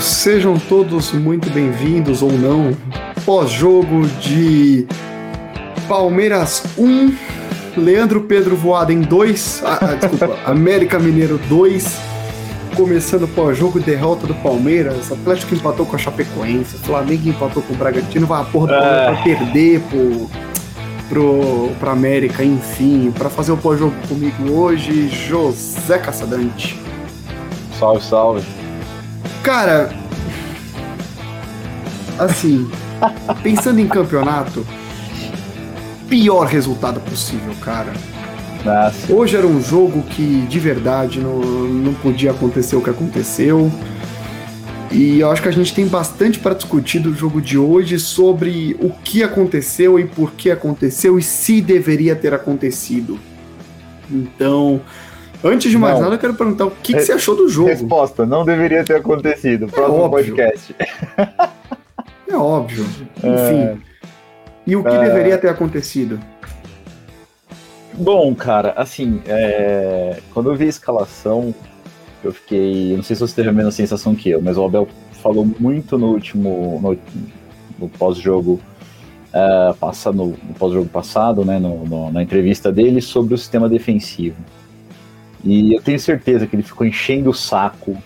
[0.00, 2.76] Sejam todos muito bem-vindos ou não.
[3.24, 4.86] Pós-jogo de
[5.88, 7.14] Palmeiras 1,
[7.76, 11.98] Leandro Pedro Voaden 2, ah, ah, desculpa, América Mineiro 2,
[12.74, 18.26] começando pós-jogo derrota do Palmeiras, Atlético empatou com a Chapecoense, Flamengo empatou com o Bragantino,
[18.26, 20.30] vai a porra do Palmeiras vai perder pro,
[21.08, 26.78] pro, pro América, enfim, para fazer o pós-jogo comigo hoje, José Caçadante.
[27.78, 28.65] Salve, salve.
[29.46, 29.90] Cara,
[32.18, 32.68] assim,
[33.44, 34.66] pensando em campeonato,
[36.08, 37.92] pior resultado possível, cara.
[38.64, 39.12] Nossa.
[39.12, 43.70] Hoje era um jogo que de verdade não, não podia acontecer o que aconteceu.
[44.90, 48.76] E eu acho que a gente tem bastante para discutir do jogo de hoje sobre
[48.80, 53.16] o que aconteceu e por que aconteceu e se deveria ter acontecido.
[54.10, 54.80] Então,
[55.46, 56.02] antes de mais Não.
[56.02, 57.68] nada, eu quero perguntar o que, que você achou do jogo.
[57.68, 59.66] Resposta, não deveria ter acontecido.
[59.66, 60.34] Próximo óbvio.
[60.36, 60.74] podcast.
[62.28, 62.84] É óbvio.
[63.18, 63.80] Enfim.
[64.66, 64.98] E o que É.
[65.04, 66.18] deveria ter acontecido?
[67.94, 71.54] Bom, cara, assim, é, quando eu vi a escalação,
[72.24, 72.96] eu fiquei.
[72.96, 74.88] Não sei se você teve a mesma sensação que eu, mas o Abel
[75.22, 76.80] falou muito no último.
[76.82, 76.98] no,
[77.78, 78.60] no pós-jogo.
[79.32, 83.68] é, passa no, no pós-jogo passado, né, no- no- na entrevista dele, sobre o sistema
[83.68, 84.36] defensivo.
[85.44, 87.96] E eu tenho certeza que ele ficou enchendo o saco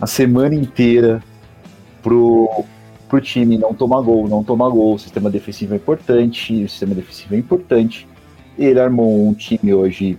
[0.00, 1.22] a semana inteira
[2.02, 2.64] pro,
[3.08, 4.94] pro time não tomar gol, não tomar gol.
[4.94, 8.06] O sistema defensivo é importante, o sistema defensivo é importante.
[8.58, 10.18] Ele armou um time hoje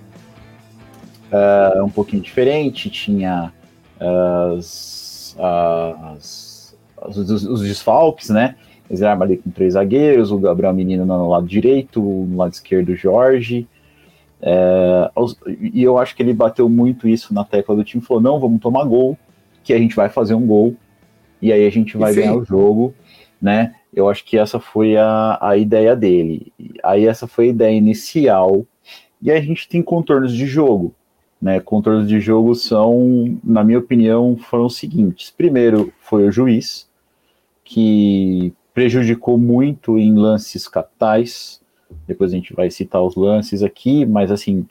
[1.32, 3.52] ah, um pouquinho diferente, tinha
[4.00, 8.56] as, as- as- os, os desfalques, né?
[8.90, 12.90] Eles armam ali com três zagueiros, o Gabriel Menino no lado direito, no lado esquerdo
[12.90, 13.68] o Jorge.
[14.46, 15.10] É,
[15.58, 18.60] e eu acho que ele bateu muito isso na tecla do time, falou, não, vamos
[18.60, 19.18] tomar gol,
[19.64, 20.76] que a gente vai fazer um gol,
[21.42, 22.22] e aí a gente vai Sim.
[22.22, 22.94] ganhar o jogo,
[23.42, 23.76] né?
[23.94, 26.52] Eu acho que essa foi a, a ideia dele.
[26.84, 28.66] Aí essa foi a ideia inicial.
[29.22, 30.94] E aí a gente tem contornos de jogo.
[31.42, 31.60] Né?
[31.60, 35.30] Contornos de jogo são, na minha opinião, foram os seguintes.
[35.30, 36.90] Primeiro foi o juiz,
[37.64, 41.62] que prejudicou muito em lances capitais.
[42.08, 44.66] Depois a gente vai citar os lances aqui, mas assim,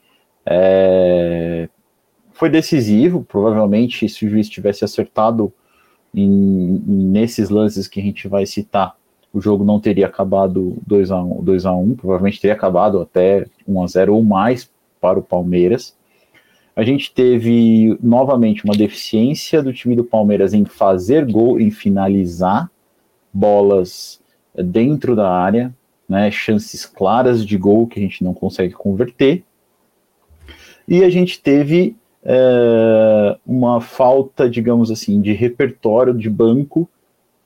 [0.46, 1.68] é,
[2.32, 3.24] foi decisivo.
[3.24, 5.52] Provavelmente, se o juiz tivesse acertado
[6.14, 8.96] em- nesses lances que a gente vai citar,
[9.32, 13.46] o jogo não teria acabado 2 a 1 2 a 1 provavelmente teria acabado até
[13.66, 15.96] 1 a 0 ou mais para o Palmeiras.
[16.74, 22.70] A gente teve novamente uma deficiência do time do Palmeiras em fazer gol, em finalizar
[23.32, 24.20] bolas
[24.54, 25.74] dentro da área,
[26.12, 29.42] né, chances claras de gol que a gente não consegue converter.
[30.86, 36.86] E a gente teve é, uma falta, digamos assim, de repertório de banco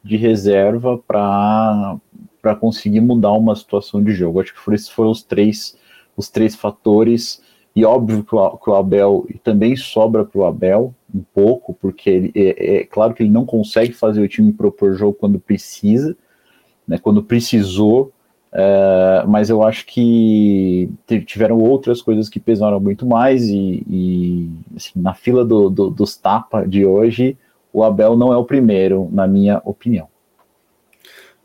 [0.02, 2.00] de reserva para
[2.58, 4.40] conseguir mudar uma situação de jogo.
[4.40, 5.78] Acho que foram, esses foram os três,
[6.16, 7.40] os três fatores.
[7.74, 11.72] E óbvio que o, que o Abel e também sobra para o Abel um pouco,
[11.72, 15.38] porque ele, é, é claro que ele não consegue fazer o time propor jogo quando
[15.38, 16.16] precisa,
[16.88, 18.12] né, quando precisou,
[18.58, 20.88] é, mas eu acho que
[21.26, 26.16] tiveram outras coisas que pesaram muito mais e, e, assim, na fila do, do- dos
[26.16, 27.36] tapa de hoje,
[27.70, 30.08] o Abel não é o primeiro, na minha opinião.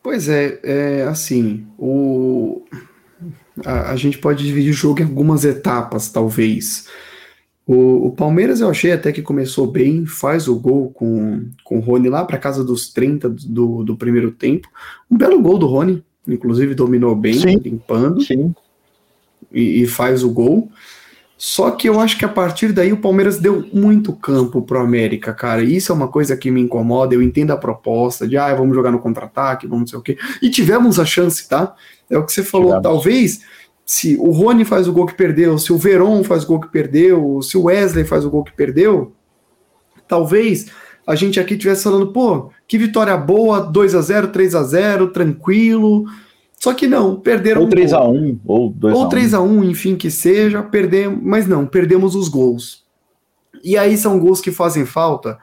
[0.02, 2.62] Pois é, é assim, o...
[3.66, 6.88] a, a gente pode dividir o jogo em algumas etapas, talvez.
[7.68, 11.82] O, o Palmeiras eu achei até que começou bem, faz o gol com, com o
[11.82, 14.70] Rony lá para casa dos 30 do, do primeiro tempo.
[15.10, 17.58] Um belo gol do Rony, inclusive dominou bem, Sim.
[17.58, 18.22] limpando.
[18.22, 18.54] Sim,
[19.52, 20.70] e, e faz o gol.
[21.38, 25.34] Só que eu acho que a partir daí o Palmeiras deu muito campo pro América,
[25.34, 25.64] cara.
[25.64, 27.16] E isso é uma coisa que me incomoda.
[27.16, 30.18] Eu entendo a proposta de, ah, vamos jogar no contra-ataque, vamos não sei o quê.
[30.40, 31.76] E tivemos a chance, tá?
[32.08, 32.68] É o que você falou.
[32.68, 32.84] Tivemos.
[32.84, 33.42] Talvez
[33.84, 36.68] se o Rony faz o gol que perdeu, se o Veron faz o gol que
[36.68, 39.12] perdeu, se o Wesley faz o gol que perdeu,
[40.08, 40.68] talvez
[41.08, 45.10] a gente aqui estivesse falando, pô, que vitória boa, 2 a 0 3 a 0
[45.10, 46.06] tranquilo.
[46.58, 47.78] Só que não, perderam ou um gol.
[47.78, 48.96] 3x1, ou 2x1.
[48.96, 52.86] Ou 3 a 1 enfim, que seja, perdemos, mas não, perdemos os gols.
[53.62, 55.38] E aí são gols que fazem falta,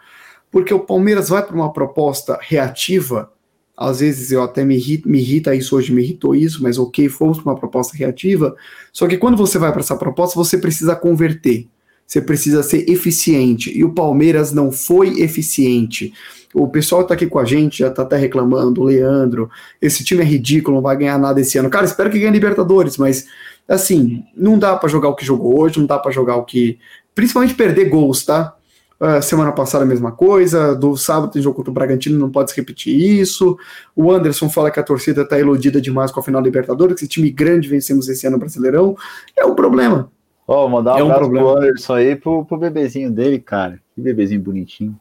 [0.50, 3.30] porque o Palmeiras vai para uma proposta reativa.
[3.76, 7.10] Às vezes eu até me irrita, me irrita isso hoje, me irritou isso, mas ok,
[7.10, 8.56] fomos para uma proposta reativa.
[8.90, 11.68] Só que quando você vai para essa proposta, você precisa converter.
[12.08, 13.70] Você precisa ser eficiente.
[13.76, 16.14] E o Palmeiras não foi eficiente.
[16.54, 19.50] O pessoal tá aqui com a gente já tá até reclamando, Leandro,
[19.80, 21.68] esse time é ridículo, não vai ganhar nada esse ano.
[21.68, 23.26] Cara, espero que ganhe Libertadores, mas
[23.68, 26.78] assim, não dá para jogar o que jogou hoje, não dá para jogar o que.
[27.14, 28.54] Principalmente perder gols, tá?
[28.98, 30.74] Uh, semana passada a mesma coisa.
[30.74, 33.58] Do sábado tem jogo contra o Bragantino, não pode se repetir isso.
[33.94, 37.00] O Anderson fala que a torcida está iludida demais com a final da Libertadores, que
[37.00, 38.96] esse time grande vencemos esse ano Brasileirão.
[39.36, 40.10] É um problema.
[40.48, 43.78] Ó, oh, mandar um, é um abraço pro Anderson aí pro, pro bebezinho dele, cara.
[43.94, 44.98] Que bebezinho bonitinho.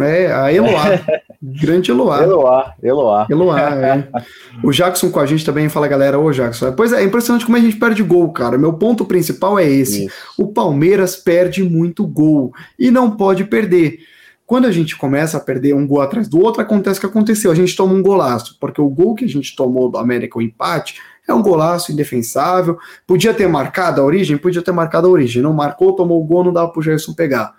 [0.00, 0.84] É, a Eloá.
[1.42, 2.22] Grande Eloá.
[2.22, 3.26] Eloá, Eloá.
[3.28, 4.08] Eloá, é.
[4.64, 6.72] O Jackson com a gente também fala, galera, ô Jackson.
[6.72, 8.56] Pois é, é impressionante como a gente perde gol, cara.
[8.56, 10.06] Meu ponto principal é esse.
[10.06, 10.14] Isso.
[10.38, 13.98] O Palmeiras perde muito gol e não pode perder.
[14.46, 17.52] Quando a gente começa a perder um gol atrás do outro, acontece o que aconteceu.
[17.52, 20.42] A gente toma um golaço, porque o gol que a gente tomou do América, o
[20.42, 22.78] empate, é um golaço indefensável.
[23.06, 24.36] Podia ter marcado a origem?
[24.36, 25.42] Podia ter marcado a origem.
[25.42, 27.54] Não marcou, tomou o gol, não dava pro Gerson pegar.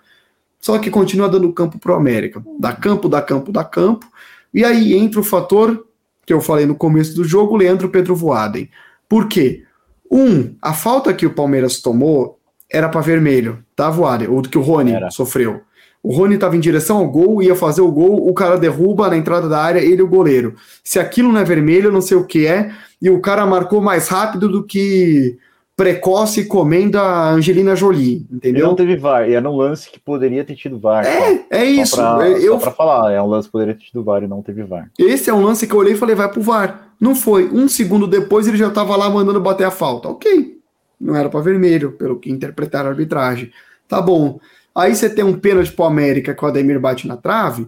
[0.60, 2.42] Só que continua dando campo pro América.
[2.58, 4.06] Dá campo, dá campo, dá campo.
[4.52, 5.86] E aí entra o fator
[6.26, 8.68] que eu falei no começo do jogo, Leandro Pedro Voaden.
[9.08, 9.64] Por quê?
[10.10, 12.38] Um, a falta que o Palmeiras tomou
[12.70, 14.28] era para vermelho, tá, Voaden?
[14.28, 15.10] Ou que o Rony era.
[15.10, 15.62] sofreu.
[16.02, 19.16] O Rony estava em direção ao gol, ia fazer o gol, o cara derruba na
[19.16, 20.54] entrada da área, ele o goleiro.
[20.82, 24.08] Se aquilo não é vermelho, não sei o que é, e o cara marcou mais
[24.08, 25.38] rápido do que
[25.76, 28.60] precoce comenda a Angelina Jolie, entendeu?
[28.60, 31.06] Ele não teve VAR, e era um lance que poderia ter tido VAR.
[31.06, 31.96] É, só, é isso.
[31.96, 32.52] Só pra, eu...
[32.52, 34.90] só pra falar, é um lance que poderia ter tido VAR e não teve VAR.
[34.98, 36.90] Esse é um lance que eu olhei e falei, vai pro VAR.
[37.00, 37.48] Não foi.
[37.48, 40.10] Um segundo depois ele já tava lá mandando bater a falta.
[40.10, 40.58] Ok.
[41.00, 43.50] Não era para vermelho, pelo que interpretaram a arbitragem.
[43.88, 44.38] Tá bom.
[44.74, 47.66] Aí você tem um pênalti pro América que o Ademir bate na trave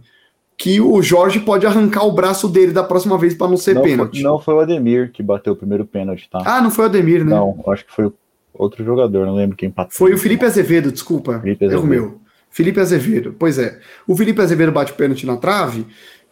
[0.63, 3.83] que o Jorge pode arrancar o braço dele da próxima vez para não ser não
[3.83, 4.21] pênalti.
[4.21, 6.41] Foi, não foi o Ademir que bateu o primeiro pênalti, tá?
[6.45, 7.33] Ah, não foi o Ademir, né?
[7.33, 8.13] Não, acho que foi
[8.55, 9.91] outro jogador, não lembro quem empatou.
[9.93, 11.41] Foi o Felipe Azevedo, desculpa.
[11.41, 11.81] Felipe Azevedo.
[11.81, 12.21] Erro meu.
[12.49, 13.81] Felipe Azevedo, pois é.
[14.07, 15.85] O Felipe Azevedo bate o pênalti na trave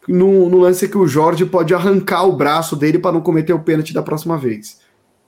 [0.06, 3.59] no, no lance que o Jorge pode arrancar o braço dele para não cometer o
[3.59, 4.79] pênalti da próxima vez.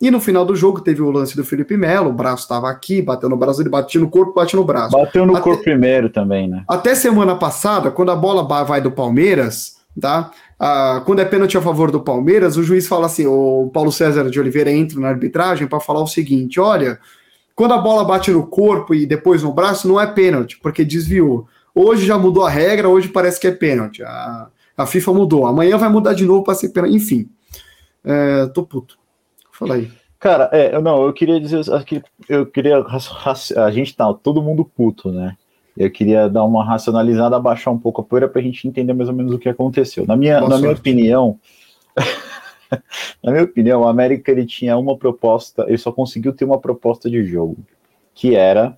[0.02, 3.00] E no final do jogo teve o lance do Felipe Melo, o braço estava aqui,
[3.00, 4.90] bateu no braço, ele batia no corpo, bate no braço.
[4.90, 6.64] Bateu no até, corpo primeiro também, né?
[6.66, 10.32] Até semana passada, quando a bola vai do Palmeiras, tá?
[10.58, 14.28] Ah, quando é pênalti a favor do Palmeiras, o juiz fala assim: o Paulo César
[14.28, 16.98] de Oliveira entra na arbitragem para falar o seguinte: olha,
[17.54, 21.46] quando a bola bate no corpo e depois no braço, não é pênalti, porque desviou.
[21.72, 24.02] Hoje já mudou a regra, hoje parece que é pênalti.
[24.02, 25.46] A, a FIFA mudou.
[25.46, 26.96] Amanhã vai mudar de novo para ser pênalti.
[26.96, 27.28] Enfim,
[28.04, 29.01] é, tô puto.
[29.52, 29.90] Fala aí.
[30.18, 31.62] Cara, é, não, eu queria dizer
[32.28, 32.84] eu queria
[33.56, 35.36] a gente tá todo mundo puto, né?
[35.76, 39.08] Eu queria dar uma racionalizada, abaixar um pouco a poeira para a gente entender mais
[39.08, 40.06] ou menos o que aconteceu.
[40.06, 41.40] Na minha, na minha opinião,
[43.22, 47.10] na minha opinião, o América ele tinha uma proposta, ele só conseguiu ter uma proposta
[47.10, 47.56] de jogo,
[48.14, 48.76] que era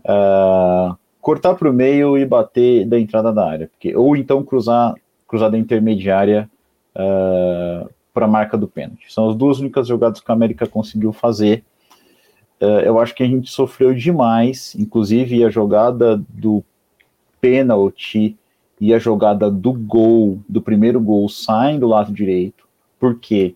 [0.00, 4.94] uh, cortar para o meio e bater da entrada da área, porque, ou então cruzar
[5.28, 6.50] cruzada intermediária
[6.96, 9.12] uh, para a marca do pênalti.
[9.12, 11.64] São as duas únicas jogadas que a América conseguiu fazer.
[12.60, 16.62] Uh, eu acho que a gente sofreu demais, inclusive a jogada do
[17.40, 18.36] pênalti
[18.80, 22.66] e a jogada do gol, do primeiro gol, saem do lado direito.
[22.98, 23.54] Por quê?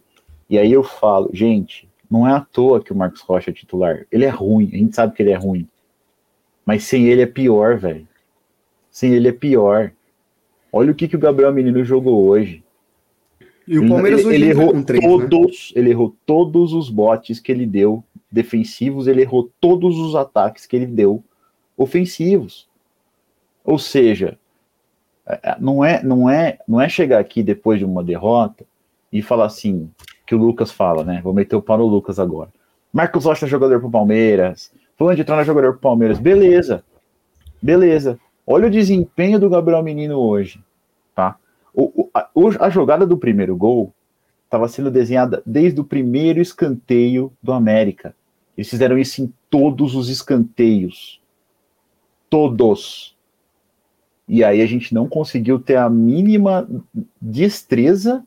[0.49, 4.07] E aí eu falo, gente, não é à toa que o Marcos Rocha é titular.
[4.11, 5.69] Ele é ruim, a gente sabe que ele é ruim.
[6.65, 8.07] Mas sem ele é pior, velho.
[8.91, 9.93] Sem ele é pior.
[10.73, 12.65] Olha o que, que o Gabriel Menino jogou hoje.
[13.67, 15.11] E o Palmeiras ele, ele errou três, né?
[15.11, 15.81] todos, né?
[15.81, 20.77] ele errou todos os botes que ele deu defensivos, ele errou todos os ataques que
[20.77, 21.23] ele deu
[21.77, 22.69] ofensivos.
[23.65, 24.39] Ou seja,
[25.27, 28.65] é, é, não é, não é, não é chegar aqui depois de uma derrota
[29.13, 29.91] e falar assim,
[30.25, 31.21] que o Lucas fala, né?
[31.23, 32.51] Vou meter o pau no Lucas agora.
[32.93, 36.19] Marcos Rocha é jogador pro Palmeiras, Fulano de Trona é jogador pro Palmeiras.
[36.19, 36.83] Beleza.
[37.61, 38.19] Beleza.
[38.47, 40.61] Olha o desempenho do Gabriel Menino hoje,
[41.15, 41.37] tá?
[41.79, 42.31] O, a,
[42.61, 43.93] a jogada do primeiro gol
[44.47, 48.15] estava sendo desenhada desde o primeiro escanteio do América.
[48.57, 51.21] Eles fizeram isso em todos os escanteios.
[52.31, 53.15] Todos.
[54.27, 56.67] E aí a gente não conseguiu ter a mínima
[57.21, 58.25] destreza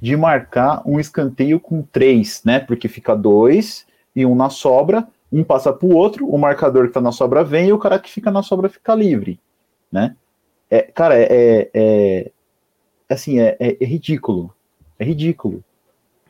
[0.00, 2.58] de marcar um escanteio com três, né?
[2.60, 6.90] Porque fica dois e um na sobra, um passa para o outro, o marcador que
[6.90, 9.38] está na sobra vem e o cara que fica na sobra fica livre,
[9.92, 10.16] né?
[10.70, 12.30] É, cara, é, é, é
[13.10, 14.54] assim, é, é, é, ridículo.
[14.98, 15.62] É ridículo.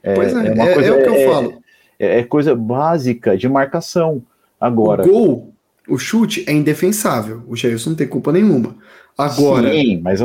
[0.02, 1.62] É, pois é, é, é, coisa, é o que eu falo.
[1.98, 4.22] É, coisa básica de marcação.
[4.60, 5.02] Agora.
[5.02, 5.54] O gol,
[5.88, 7.42] o chute é indefensável.
[7.46, 8.76] O Jailson não tem culpa nenhuma.
[9.16, 9.70] Agora.
[9.70, 10.20] Sim, mas.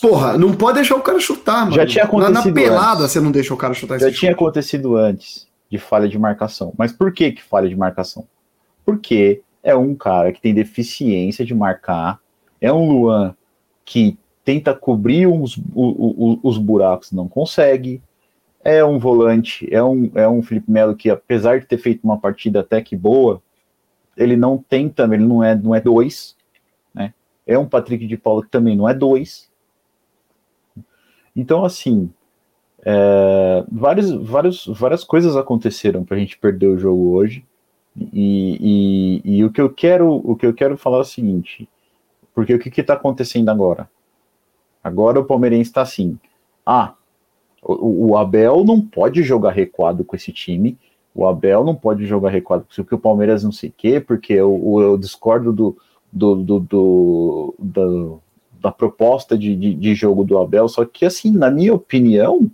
[0.00, 1.72] Porra, não pode deixar o cara chutar, mano.
[1.72, 2.34] Já tinha acontecido.
[2.34, 3.12] Na, na pelada antes.
[3.12, 4.32] você não deixa o cara chutar Já tinha chute.
[4.32, 6.72] acontecido antes de falha de marcação.
[6.76, 8.26] Mas por que, que falha de marcação?
[8.84, 12.18] Porque é um cara que tem deficiência de marcar.
[12.60, 13.34] É um Luan
[13.84, 18.02] que tenta cobrir os, os buracos, não consegue.
[18.62, 22.18] É um volante, é um, é um Felipe Melo que, apesar de ter feito uma
[22.18, 23.42] partida até que boa,
[24.16, 26.36] ele não tem também, ele não é, não é dois,
[26.94, 27.12] né?
[27.46, 29.50] é um Patrick de Paula que também não é dois.
[31.36, 32.10] Então, assim,
[32.84, 37.44] é, vários, vários, várias coisas aconteceram para a gente perder o jogo hoje.
[37.96, 41.68] E, e, e, o que eu quero o que eu quero falar é o seguinte,
[42.34, 43.88] porque o que está acontecendo agora?
[44.84, 46.18] Agora o Palmeirense está assim.
[46.64, 46.92] Ah,
[47.62, 50.78] o, o, Abel não pode jogar recuado com esse time.
[51.14, 54.60] O Abel não pode jogar recuado porque o Palmeiras não sei o quê, porque eu,
[54.80, 55.76] eu discordo do,
[56.12, 58.20] do, do, do, do
[58.60, 60.68] da proposta de, de, de, jogo do Abel.
[60.68, 62.50] Só que, assim, na minha opinião,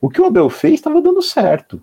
[0.00, 1.82] o que o Abel fez estava dando certo.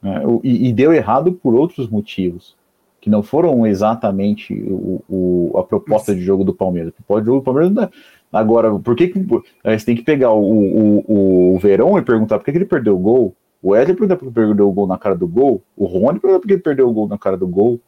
[0.00, 0.22] Né?
[0.44, 2.56] E, e, deu errado por outros motivos,
[3.00, 6.92] que não foram exatamente o, o a proposta de jogo do Palmeiras.
[7.08, 7.90] O jogo do Palmeiras não é,
[8.32, 12.44] Agora, por que, que você tem que pegar o, o, o Verão e perguntar por
[12.44, 13.34] que, que ele perdeu o gol?
[13.62, 15.62] O Wesley pergunta por que ele perdeu o gol na cara do gol.
[15.76, 17.80] O Rony pergunta por que ele perdeu o gol na cara do gol.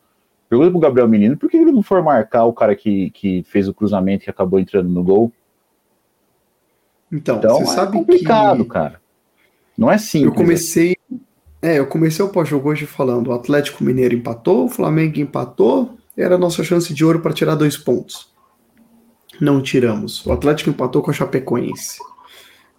[0.48, 3.68] Pergunta pro Gabriel Menino por que ele não foi marcar o cara que, que fez
[3.68, 5.30] o cruzamento que acabou entrando no gol.
[7.12, 8.70] Então, então você é sabe complicado, que...
[8.70, 9.00] cara.
[9.76, 10.32] Não é simples.
[10.32, 10.96] Eu comecei,
[11.60, 16.34] é, eu comecei o pós-jogo hoje falando: o Atlético Mineiro empatou, o Flamengo empatou, era
[16.34, 18.30] a nossa chance de ouro para tirar dois pontos
[19.40, 20.24] não tiramos.
[20.26, 21.98] O Atlético empatou com a Chapecoense.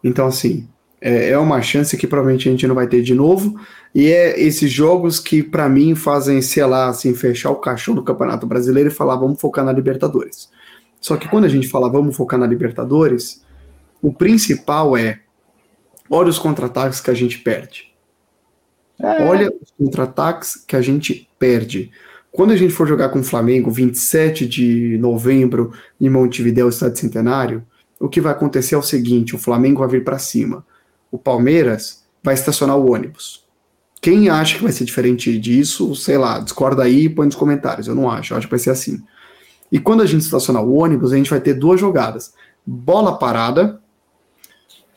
[0.03, 0.67] Então, assim,
[1.01, 3.59] é, é uma chance que provavelmente a gente não vai ter de novo.
[3.93, 8.03] E é esses jogos que, para mim, fazem, sei lá, assim, fechar o caixão do
[8.03, 10.49] Campeonato Brasileiro e falar, vamos focar na Libertadores.
[10.99, 13.43] Só que quando a gente fala, vamos focar na Libertadores,
[14.01, 15.21] o principal é,
[16.09, 17.91] olha os contra-ataques que a gente perde.
[18.99, 19.23] É.
[19.23, 21.91] Olha os contra-ataques que a gente perde.
[22.31, 27.63] Quando a gente for jogar com o Flamengo, 27 de novembro, em Montevideo, Estado Centenário,
[27.99, 30.65] o que vai acontecer é o seguinte: o Flamengo vai vir para cima,
[31.11, 33.45] o Palmeiras vai estacionar o ônibus.
[34.01, 37.87] Quem acha que vai ser diferente disso, sei lá, discorda aí e põe nos comentários.
[37.87, 39.03] Eu não acho, eu acho que vai ser assim.
[39.71, 42.33] E quando a gente estacionar o ônibus, a gente vai ter duas jogadas:
[42.65, 43.81] bola parada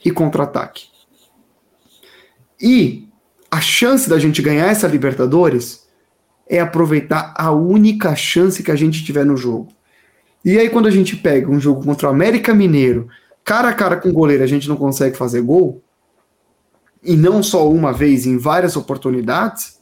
[0.05, 0.87] e contra-ataque.
[2.61, 3.09] E
[3.51, 5.84] a chance da gente ganhar essa Libertadores
[6.49, 9.69] é aproveitar a única chance que a gente tiver no jogo.
[10.45, 13.09] E aí, quando a gente pega um jogo contra o América Mineiro,
[13.43, 15.83] cara a cara com o goleiro, a gente não consegue fazer gol,
[17.03, 19.81] e não só uma vez, em várias oportunidades,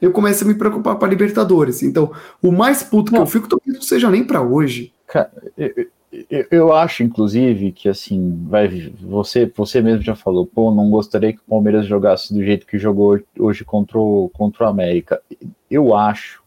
[0.00, 1.82] eu começo a me preocupar para Libertadores.
[1.82, 3.20] Então, o mais puto não.
[3.20, 4.92] que eu fico, talvez não seja nem para hoje.
[5.06, 5.86] Cara, eu,
[6.30, 8.68] eu, eu, acho, inclusive, que assim, vai,
[9.00, 12.78] você, você mesmo já falou, pô, não gostaria que o Palmeiras jogasse do jeito que
[12.78, 15.22] jogou hoje contra o, contra o América.
[15.70, 16.42] Eu acho,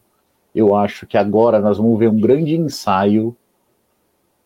[0.54, 3.36] eu acho que agora nós vamos ver um grande ensaio.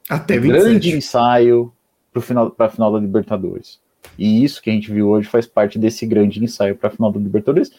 [0.09, 1.71] Até um grande ensaio
[2.11, 3.79] para final, a final da Libertadores.
[4.19, 7.13] E isso que a gente viu hoje faz parte desse grande ensaio para a final
[7.13, 7.71] da Libertadores.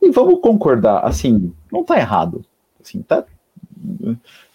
[0.00, 2.44] E vamos concordar, assim, não tá errado.
[2.80, 3.24] Assim, tá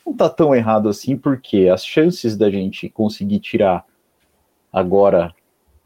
[0.09, 3.85] não tá tão errado assim, porque as chances da gente conseguir tirar
[4.73, 5.33] agora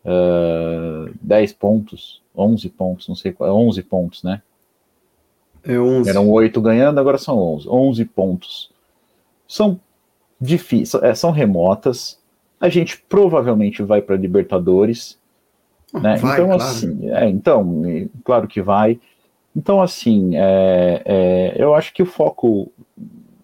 [0.06, 4.42] uh, 10 pontos, 11 pontos, não sei qual, 11 pontos, né?
[5.64, 6.10] É 11.
[6.10, 7.70] Eram 8 ganhando, agora são 11.
[7.70, 8.72] 11 pontos.
[9.48, 9.80] São
[10.40, 12.20] difíceis, é, são remotas.
[12.60, 15.20] A gente provavelmente vai para Libertadores.
[15.94, 16.16] Ah, né?
[16.16, 16.64] Vai, então, claro.
[16.64, 17.84] assim, é, então,
[18.24, 19.00] claro que vai.
[19.56, 22.72] Então, assim, é, é, eu acho que o foco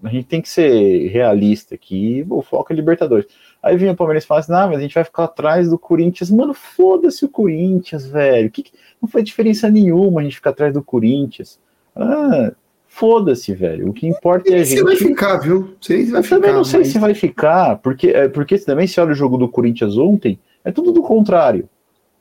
[0.04, 3.28] a gente tem que ser realista aqui, o foco é Libertadores.
[3.62, 5.78] Aí vinha o Palmeiras e falava assim, ah, mas a gente vai ficar atrás do
[5.78, 6.32] Corinthians.
[6.32, 8.50] Mano, foda-se o Corinthians, velho.
[8.50, 11.60] Que, que, não faz diferença nenhuma a gente ficar atrás do Corinthians.
[11.94, 12.54] Ah,
[12.88, 13.90] foda-se, velho.
[13.90, 14.78] O que importa é a gente.
[14.78, 15.76] Você vai ficar, viu?
[15.82, 16.88] Você vai Eu ficar, também não sei mas...
[16.88, 20.72] se vai ficar, porque, é, porque também se olha o jogo do Corinthians ontem, é
[20.72, 21.68] tudo do contrário.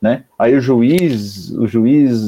[0.01, 0.25] Né?
[0.39, 2.21] Aí o juiz, o juiz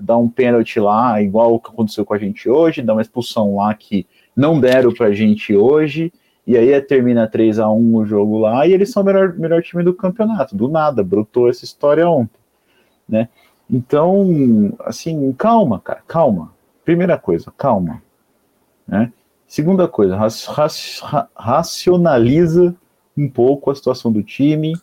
[0.00, 3.56] dá um pênalti lá, igual o que aconteceu com a gente hoje, dá uma expulsão
[3.56, 6.12] lá que não deram pra gente hoje,
[6.46, 9.62] e aí termina 3 a 1 o jogo lá, e eles são o melhor, melhor
[9.62, 12.40] time do campeonato, do nada, brotou essa história ontem,
[13.08, 13.28] né?
[13.70, 16.52] Então, assim, calma, cara, calma.
[16.84, 18.02] Primeira coisa, calma,
[18.86, 19.12] né?
[19.46, 20.18] Segunda coisa,
[21.34, 22.74] racionaliza
[23.16, 24.74] um pouco a situação do time,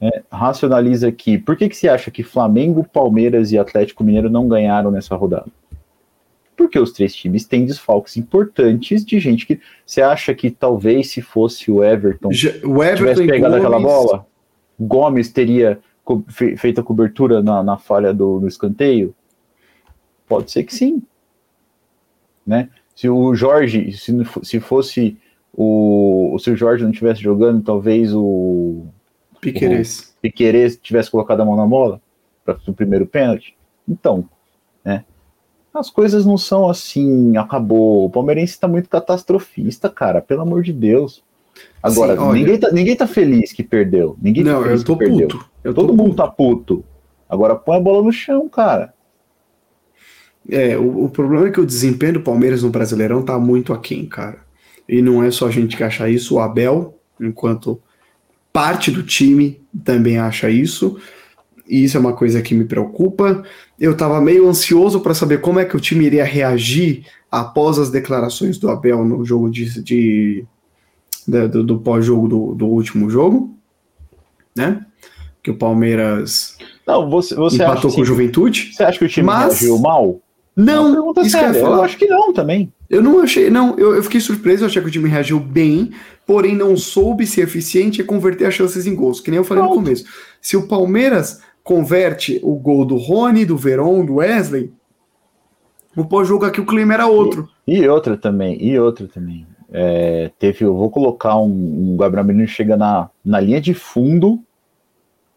[0.00, 0.10] né?
[0.30, 1.36] racionaliza aqui.
[1.36, 5.46] Por que, que você acha que Flamengo, Palmeiras e Atlético Mineiro não ganharam nessa rodada?
[6.58, 11.22] Porque os três times têm desfalques importantes de gente que você acha que talvez se
[11.22, 13.64] fosse o Everton, Já, o Everton tivesse pegado Gomes...
[13.64, 14.26] aquela bola,
[14.78, 15.80] Gomes teria
[16.56, 19.14] feito a cobertura na, na falha do, do escanteio?
[20.26, 21.00] Pode ser que sim.
[22.44, 22.68] Né?
[22.92, 24.12] Se o Jorge, se,
[24.42, 25.16] se fosse
[25.54, 28.86] o, se o Jorge não estivesse jogando, talvez o
[29.40, 30.14] Piqueires.
[30.18, 32.00] O Piqueires tivesse colocado a mão na bola
[32.44, 33.56] para o primeiro pênalti.
[33.86, 34.28] Então,
[34.84, 35.04] né?
[35.74, 38.06] As coisas não são assim, acabou.
[38.06, 41.22] O palmeirense está muito catastrofista, cara, pelo amor de Deus.
[41.82, 44.16] Agora, olha, ninguém, tá, ninguém tá feliz que perdeu.
[44.20, 45.44] Ninguém tá não, tá eu tô puto.
[45.62, 46.16] Eu Todo mundo puto.
[46.16, 46.84] tá puto.
[47.28, 48.94] Agora põe a bola no chão, cara.
[50.48, 54.06] É, o, o, problema é que o desempenho do Palmeiras no Brasileirão tá muito aquém,
[54.06, 54.38] cara.
[54.88, 57.80] E não é só a gente que acha isso, o Abel, enquanto
[58.52, 60.98] parte do time, também acha isso.
[61.68, 63.42] E isso é uma coisa que me preocupa.
[63.78, 67.90] Eu tava meio ansioso para saber como é que o time iria reagir após as
[67.90, 70.44] declarações do Abel no jogo de, de
[71.26, 73.54] do, do pós-jogo do, do último jogo,
[74.56, 74.84] né?
[75.42, 76.56] Que o Palmeiras
[76.88, 78.70] não, você, você empatou com o Juventude.
[78.72, 79.60] Você acha que o time mas...
[79.60, 80.22] reagiu mal?
[80.56, 81.52] Não, isso séria.
[81.52, 82.72] que eu, eu acho que não também.
[82.90, 85.92] Eu não achei, não, eu, eu fiquei surpreso, eu achei que o time reagiu bem,
[86.26, 89.62] porém não soube ser eficiente e converter as chances em gols, que nem eu falei
[89.62, 89.76] Pronto.
[89.76, 90.06] no começo.
[90.40, 94.72] Se o Palmeiras converte o gol do Rony, do Veron, do Wesley,
[95.94, 97.46] o pós-jogo aqui o clima era outro.
[97.66, 99.46] E, e outra também, e outra também.
[99.70, 104.42] É, teve, eu vou colocar um, um Gabriel Menino chega na, na linha de fundo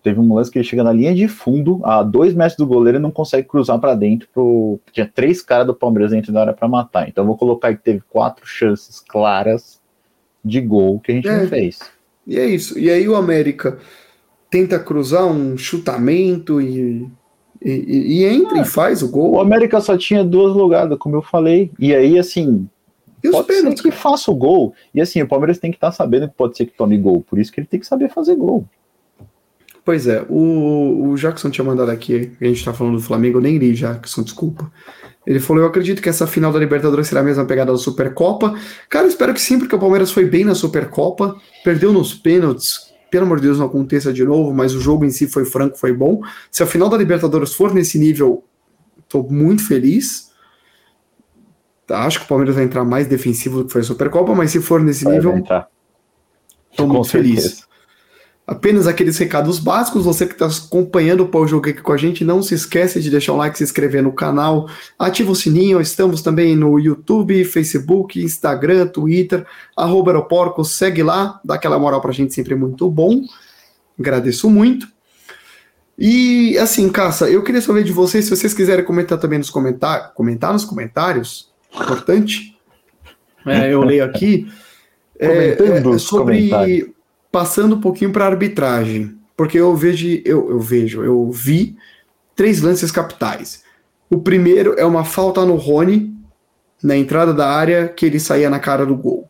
[0.01, 2.97] Teve um lance que ele chega na linha de fundo, a dois metros do goleiro
[2.97, 4.27] e não consegue cruzar para dentro.
[4.33, 4.79] Pro...
[4.91, 7.07] Tinha três caras do Palmeiras dentro da área para matar.
[7.07, 9.79] Então eu vou colocar que teve quatro chances claras
[10.43, 11.37] de gol que a gente é.
[11.37, 11.79] não fez.
[12.25, 12.79] E é isso.
[12.79, 13.77] E aí o América
[14.51, 17.09] tenta cruzar um chutamento e,
[17.63, 19.31] e, e entra ah, e faz o gol.
[19.31, 21.71] O América só tinha duas lugadas, como eu falei.
[21.79, 22.67] E aí, assim,
[23.23, 24.75] e pode ser que faça o gol.
[24.93, 27.21] E assim, o Palmeiras tem que estar tá sabendo que pode ser que tome gol.
[27.21, 28.65] Por isso que ele tem que saber fazer gol.
[29.85, 33.41] Pois é, o, o Jackson tinha mandado aqui, a gente tá falando do Flamengo, eu
[33.41, 34.71] nem li, Jackson, desculpa.
[35.25, 38.53] Ele falou: Eu acredito que essa final da Libertadores será a mesma pegada da Supercopa.
[38.89, 42.90] Cara, espero que sim, porque o Palmeiras foi bem na Supercopa, perdeu nos pênaltis.
[43.11, 45.77] Pelo amor de Deus, não aconteça de novo, mas o jogo em si foi franco,
[45.77, 46.21] foi bom.
[46.49, 48.43] Se a final da Libertadores for nesse nível,
[49.07, 50.31] tô muito feliz.
[51.89, 54.61] Acho que o Palmeiras vai entrar mais defensivo do que foi a Supercopa, mas se
[54.61, 55.43] for nesse vai nível,
[56.75, 57.49] tô muito certeza.
[57.49, 57.70] feliz
[58.45, 60.05] apenas aqueles recados básicos.
[60.05, 63.09] Você que está acompanhando o Pau Jogo aqui com a gente, não se esquece de
[63.09, 65.79] deixar um like, se inscrever no canal, ativa o sininho.
[65.79, 70.63] Estamos também no YouTube, Facebook, Instagram, Twitter, arroba Aeroporco.
[70.63, 73.21] Segue lá, dá aquela moral para a gente, sempre muito bom.
[73.99, 74.87] Agradeço muito.
[75.97, 80.11] E assim, Caça, eu queria saber de vocês, se vocês quiserem comentar também nos comentários,
[80.15, 82.57] comentar nos comentários, importante.
[83.45, 84.51] É, eu leio aqui.
[85.19, 86.91] É, é, sobre
[87.31, 91.77] passando um pouquinho para arbitragem, porque eu vejo, eu, eu vejo, eu vi
[92.35, 93.63] três lances capitais.
[94.09, 96.13] O primeiro é uma falta no Rony,
[96.83, 99.29] na entrada da área, que ele saía na cara do gol.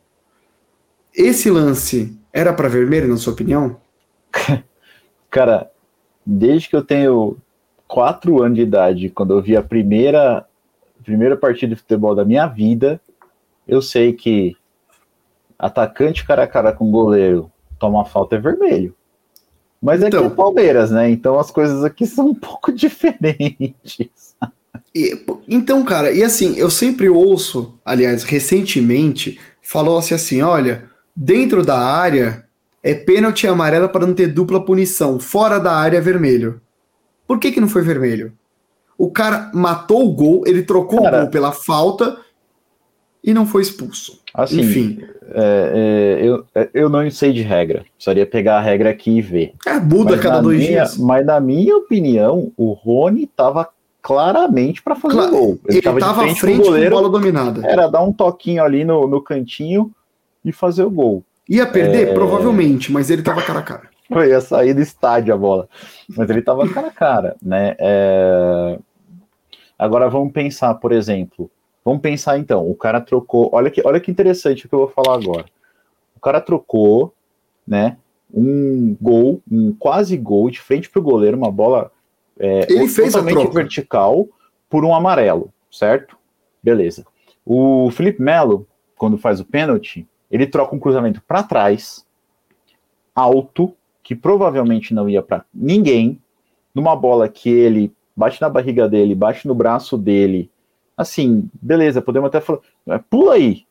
[1.13, 3.77] Esse lance era para vermelho, na sua opinião?
[5.29, 5.69] Cara,
[6.25, 7.37] desde que eu tenho
[7.87, 10.45] quatro anos de idade, quando eu vi a primeira,
[11.03, 13.01] primeira partida de futebol da minha vida,
[13.67, 14.55] eu sei que
[15.59, 17.50] atacante cara a cara com goleiro
[17.81, 18.95] toma falta é vermelho.
[19.81, 20.35] Mas então, é que é então.
[20.35, 21.09] Palmeiras, né?
[21.09, 24.35] Então as coisas aqui são um pouco diferentes.
[24.93, 31.79] E, então, cara, e assim, eu sempre ouço, aliás, recentemente, falou-se assim: olha, dentro da
[31.79, 32.45] área
[32.83, 36.61] é pênalti amarela para não ter dupla punição, fora da área é vermelho.
[37.27, 38.33] Por que, que não foi vermelho?
[38.97, 42.17] O cara matou o gol, ele trocou cara, o gol pela falta
[43.23, 44.19] e não foi expulso.
[44.33, 44.99] Assim, Enfim.
[45.33, 47.85] É, é, eu, é, eu não sei de regra.
[47.95, 49.53] Precisaria pegar a regra aqui e ver.
[49.65, 50.97] É, muda mas cada dois minha, dias.
[50.97, 53.69] Mas na minha opinião, o Rony estava
[54.01, 55.59] claramente para fazer Cla gol.
[55.67, 57.65] Ele estava à frente goleiro, com bola dominada.
[57.65, 59.91] Era dar um toquinho ali no, no cantinho
[60.43, 61.23] e fazer o gol.
[61.47, 62.09] Ia perder?
[62.09, 62.13] É...
[62.13, 63.83] Provavelmente, mas ele estava cara a cara.
[64.27, 65.69] Ia sair do estádio a bola.
[66.17, 67.75] Mas ele estava cara a cara, né?
[67.77, 68.79] É...
[69.77, 71.49] Agora vamos pensar, por exemplo,
[71.83, 73.49] Vamos pensar então, o cara trocou.
[73.53, 75.45] Olha que, olha que interessante o que eu vou falar agora.
[76.15, 77.13] O cara trocou,
[77.67, 77.97] né?
[78.33, 81.91] Um gol, um quase gol de frente pro goleiro, uma bola
[82.39, 84.27] é, Ele fez totalmente vertical
[84.67, 86.17] por um amarelo, certo?
[86.63, 87.05] Beleza.
[87.45, 92.05] O Felipe Melo, quando faz o pênalti, ele troca um cruzamento para trás,
[93.13, 96.19] alto, que provavelmente não ia para ninguém,
[96.73, 100.49] numa bola que ele bate na barriga dele, bate no braço dele
[101.01, 102.59] assim, beleza, podemos até falar,
[103.09, 103.65] pula aí,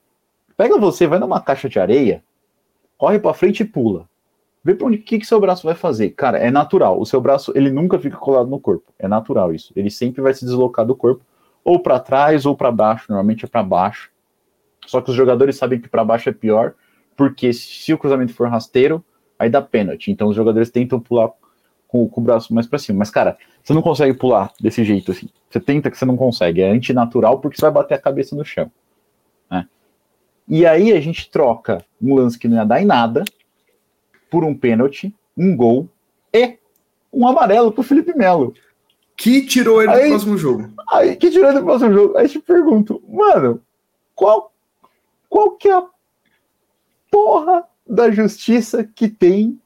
[0.57, 2.23] pega você, vai numa caixa de areia,
[2.97, 4.09] corre para frente e pula.
[4.63, 6.11] Vê para onde que, que seu braço vai fazer.
[6.11, 7.01] Cara, é natural.
[7.01, 8.93] O seu braço, ele nunca fica colado no corpo.
[8.99, 9.73] É natural isso.
[9.75, 11.25] Ele sempre vai se deslocar do corpo,
[11.65, 13.07] ou para trás ou para baixo.
[13.09, 14.11] Normalmente é para baixo.
[14.87, 16.75] Só que os jogadores sabem que para baixo é pior,
[17.17, 19.03] porque se o cruzamento for rasteiro,
[19.39, 20.11] aí dá pênalti.
[20.11, 21.31] Então os jogadores tentam pular
[21.91, 23.01] com, com o braço mais para cima.
[23.01, 25.29] Mas, cara, você não consegue pular desse jeito assim.
[25.49, 26.63] Você tenta que você não consegue.
[26.63, 28.71] É antinatural porque você vai bater a cabeça no chão.
[29.51, 29.67] Né?
[30.49, 33.25] E aí a gente troca um lance que não ia dar em nada
[34.31, 35.89] por um pênalti, um gol
[36.33, 36.59] e
[37.13, 38.55] um amarelo pro Felipe Melo.
[39.17, 40.71] Que tirou ele aí, do próximo jogo.
[40.91, 42.17] Aí, que tirou ele do próximo jogo.
[42.17, 43.61] Aí eu te pergunto, mano,
[44.15, 44.53] qual,
[45.29, 45.85] qual que é a
[47.11, 49.61] porra da justiça que tem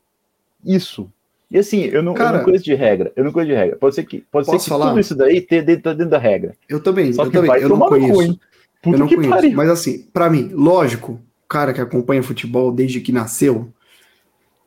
[0.64, 1.12] isso?
[1.54, 3.12] E assim, eu não, Cara, eu não conheço de regra.
[3.14, 3.76] Eu não conheço de regra.
[3.76, 4.88] Pode ser que, pode ser que falar?
[4.88, 6.56] tudo isso daí esteja dentro, dentro, da regra.
[6.68, 7.62] Eu também, Só eu também.
[7.62, 8.40] eu não conheço.
[8.84, 9.30] eu não conheço.
[9.30, 9.52] Pariu.
[9.52, 13.72] Mas assim, para mim, lógico, o cara que acompanha futebol desde que nasceu,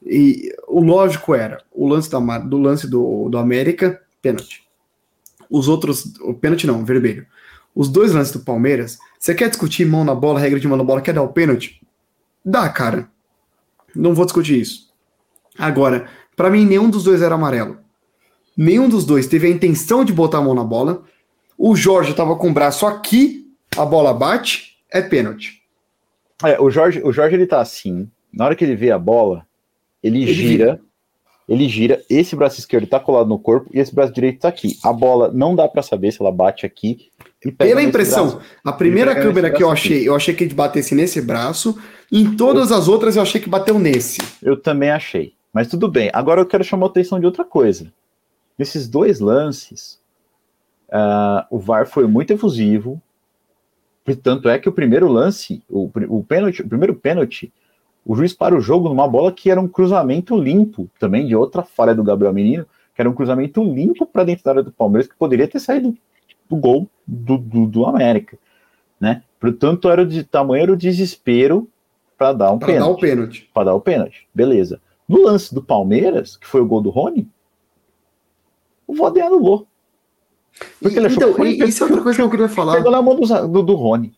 [0.02, 4.66] e o lógico era o lance da, do lance do, do América, pênalti.
[5.50, 7.28] Os outros, o pênalti não, vermelho.
[7.76, 10.86] Os dois lances do Palmeiras, você quer discutir mão na bola, regra de mão na
[10.86, 11.82] bola, quer dar o pênalti?
[12.46, 13.10] Dá, cara.
[13.94, 14.88] Não vou discutir isso.
[15.58, 17.80] Agora, para mim, nenhum dos dois era amarelo.
[18.56, 21.02] Nenhum dos dois teve a intenção de botar a mão na bola.
[21.58, 25.64] O Jorge estava com o braço aqui, a bola bate, é pênalti.
[26.44, 28.08] É, o Jorge, o Jorge ele tá assim.
[28.32, 29.48] Na hora que ele vê a bola,
[30.04, 30.82] ele, ele gira, vira.
[31.50, 32.04] ele gira.
[32.08, 34.78] Esse braço esquerdo tá colado no corpo e esse braço direito tá aqui.
[34.84, 37.10] A bola não dá para saber se ela bate aqui.
[37.58, 38.46] Pela impressão, braço.
[38.64, 40.06] a primeira câmera que eu achei, aqui.
[40.06, 41.76] eu achei que ele batesse nesse braço.
[42.12, 44.20] Em todas as outras eu achei que bateu nesse.
[44.44, 45.37] Eu também achei.
[45.54, 46.10] Mas tudo bem.
[46.14, 47.92] Agora eu quero chamar a atenção de outra coisa.
[48.58, 50.00] Nesses dois lances,
[50.90, 53.02] uh, o VAR foi muito efusivo.
[54.24, 57.52] Tanto é que o primeiro lance, o, o, pênalti, o primeiro pênalti,
[58.06, 61.62] o juiz para o jogo numa bola que era um cruzamento limpo, também de outra
[61.62, 65.08] falha do Gabriel Menino, que era um cruzamento limpo para dentro da área do Palmeiras,
[65.08, 65.96] que poderia ter saído
[66.50, 68.38] do gol do, do, do América.
[69.00, 69.24] Né?
[69.40, 71.68] Portanto, era de tamanho era o desespero
[72.18, 72.80] para dar um pra pênalti.
[72.80, 73.50] Para dar o pênalti.
[73.54, 74.28] Para dar o pênalti.
[74.34, 74.82] Beleza.
[75.08, 77.30] No lance do Palmeiras, que foi o gol do Rony,
[78.86, 79.68] o Vodé anulou.
[80.82, 82.76] Porque ele então, achou isso é outra coisa que eu queria falar.
[82.76, 84.14] Pegou na mão do, do, do Rony.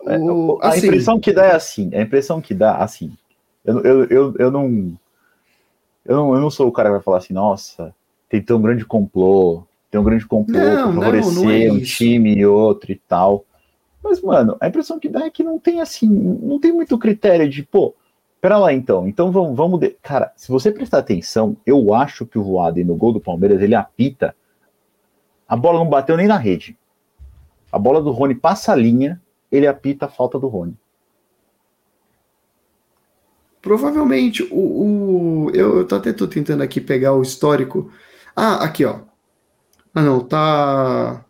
[0.00, 1.90] O, a assim, impressão que dá é assim.
[1.92, 3.12] A impressão que dá, assim.
[3.64, 4.96] Eu, eu, eu, eu, não,
[6.04, 6.34] eu não.
[6.34, 7.92] Eu não sou o cara que vai falar assim, nossa,
[8.28, 11.80] tem tão grande complô, tem um grande complô não, pra favorecer não, não é um
[11.80, 13.44] time e outro e tal.
[14.02, 17.48] Mas, mano, a impressão que dá é que não tem assim, não tem muito critério
[17.48, 17.92] de, pô,
[18.40, 19.90] Pera lá então, então vamos, vamos de...
[20.02, 23.74] cara, se você prestar atenção, eu acho que o Voaden no gol do Palmeiras, ele
[23.74, 24.36] apita,
[25.48, 26.78] a bola não bateu nem na rede.
[27.72, 29.20] A bola do Rony passa a linha,
[29.50, 30.76] ele apita a falta do Rony.
[33.60, 37.90] Provavelmente, o, o eu, eu até tô tentando aqui pegar o histórico.
[38.34, 39.00] Ah, aqui ó.
[39.92, 41.24] Ah não, tá...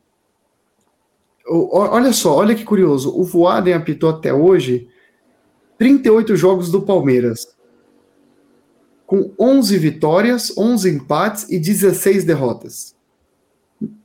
[1.48, 3.16] Olha só, olha que curioso.
[3.16, 4.88] O Voaden apitou até hoje
[5.78, 7.54] 38 jogos do Palmeiras,
[9.06, 12.96] com 11 vitórias, 11 empates e 16 derrotas.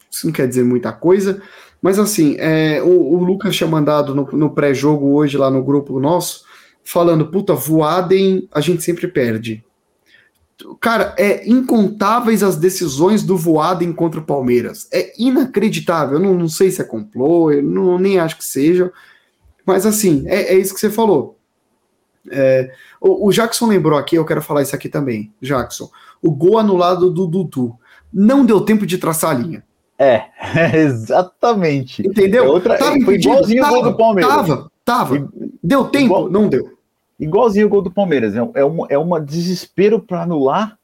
[0.10, 1.42] Isso não quer dizer muita coisa,
[1.82, 6.00] mas assim, é, o, o, Lucas tinha mandado no, no pré-jogo hoje lá no grupo
[6.00, 6.44] nosso,
[6.84, 9.64] falando, puta, Voaden a gente sempre perde.
[10.80, 14.88] Cara, é incontáveis as decisões do Voaden contra o Palmeiras.
[14.94, 16.18] É inacreditável.
[16.18, 18.92] Eu não, não sei se é complô, eu não, nem acho que seja.
[19.66, 21.40] Mas assim, é, é isso que você falou.
[22.30, 25.90] É, o, o, Jackson lembrou aqui, eu quero falar isso aqui também, Jackson.
[26.22, 27.76] O gol anulado do Dudu.
[28.14, 29.64] Não deu tempo de traçar a linha.
[29.98, 30.26] É,
[30.78, 32.06] exatamente.
[32.06, 32.46] Entendeu?
[32.46, 34.34] É outra, tava foi igualzinho tava, o gol do Palmeiras.
[34.34, 35.32] Tava, tava.
[35.64, 36.06] Deu tempo?
[36.06, 36.78] Igual, não deu.
[37.20, 38.36] Igualzinho o gol do Palmeiras.
[38.36, 40.78] É, é, uma, é uma desespero para anular.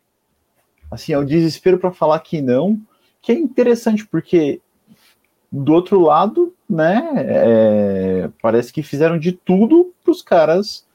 [0.90, 2.80] Assim, é um desespero para falar que não.
[3.22, 4.62] Que é interessante, porque
[5.52, 10.87] do outro lado, né, é, parece que fizeram de tudo para os caras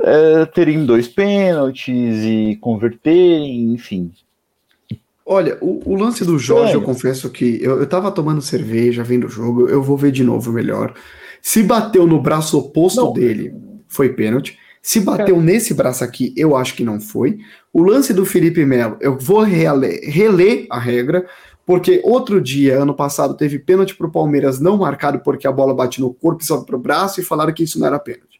[0.00, 4.10] é, terem dois pênaltis e converterem, enfim.
[5.26, 6.76] Olha, o, o lance do Jorge, é.
[6.76, 10.22] eu confesso que eu, eu tava tomando cerveja, vendo o jogo, eu vou ver de
[10.22, 10.94] novo melhor.
[11.40, 13.12] Se bateu no braço oposto não.
[13.12, 13.54] dele,
[13.88, 14.58] foi pênalti.
[14.82, 15.46] Se bateu Cara.
[15.46, 17.38] nesse braço aqui, eu acho que não foi.
[17.72, 21.26] O lance do Felipe Melo, eu vou reler, reler a regra,
[21.64, 26.02] porque outro dia, ano passado, teve pênalti pro Palmeiras não marcado porque a bola bate
[26.02, 28.33] no corpo e sobe pro braço e falaram que isso não era pênalti.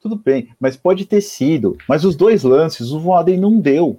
[0.00, 1.76] Tudo bem, mas pode ter sido.
[1.88, 3.98] Mas os dois lances, o Voaden não deu.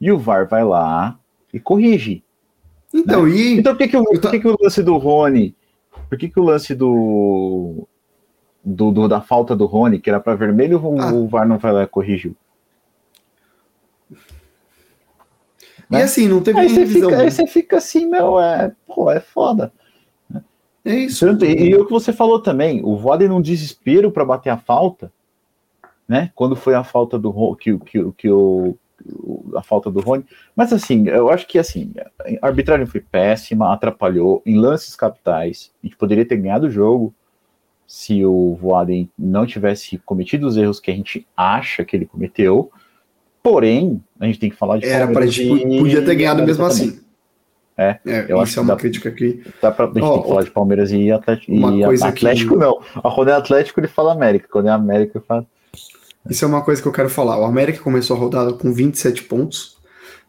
[0.00, 1.18] E o VAR vai lá
[1.52, 2.22] e corrige.
[2.92, 3.30] Então, né?
[3.30, 3.58] e...
[3.58, 5.54] então por, que, que, o, por que, que o lance do Rony?
[6.08, 7.86] Por que, que o lance do,
[8.64, 11.12] do, do da falta do Rony, que era para vermelho, ah.
[11.12, 12.34] o VAR não vai lá e corrigiu?
[15.90, 16.02] E né?
[16.02, 19.72] assim, não teve aí você, fica, aí você fica assim, meu, é, pô, é foda.
[20.84, 21.26] É isso.
[21.44, 25.12] E, e o que você falou também, o Voaden num desespero para bater a falta,
[26.10, 26.32] né?
[26.34, 28.76] Quando foi a falta do que, que, que o
[29.56, 31.90] a falta do Rony, mas assim, eu acho que assim,
[32.42, 37.14] a arbitragem foi péssima, atrapalhou em lances capitais, a gente poderia ter ganhado o jogo
[37.86, 42.70] se o Voaden não tivesse cometido os erros que a gente acha que ele cometeu.
[43.42, 47.00] Porém, a gente tem que falar de Era para gente podia ter ganhado mesmo assim.
[47.76, 49.42] É, é eu acho é uma dá, crítica que.
[49.62, 51.52] Dá pra, a gente oh, tem que falar de Palmeiras e Atlético.
[51.52, 52.60] E Atlético que...
[52.60, 52.80] não.
[53.14, 54.46] Quando é Atlético, ele fala América.
[54.50, 55.46] Quando é América, ele fala.
[56.28, 57.38] Isso é uma coisa que eu quero falar.
[57.38, 59.78] O América começou a rodada com 27 pontos.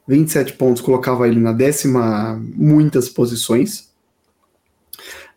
[0.07, 3.91] 27 pontos colocava ele na décima muitas posições.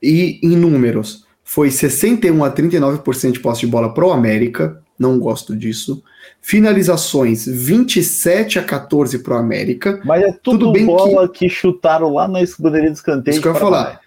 [0.02, 4.82] E em números, foi 61 a 39% de posse de bola para o América.
[4.98, 6.02] Não gosto disso.
[6.40, 10.00] Finalizações 27 a 14 para o América.
[10.04, 11.40] Mas é tudo, tudo bem bola que...
[11.40, 13.32] que chutaram lá na escuderia de escanteio.
[13.32, 14.00] Isso que eu ia falar.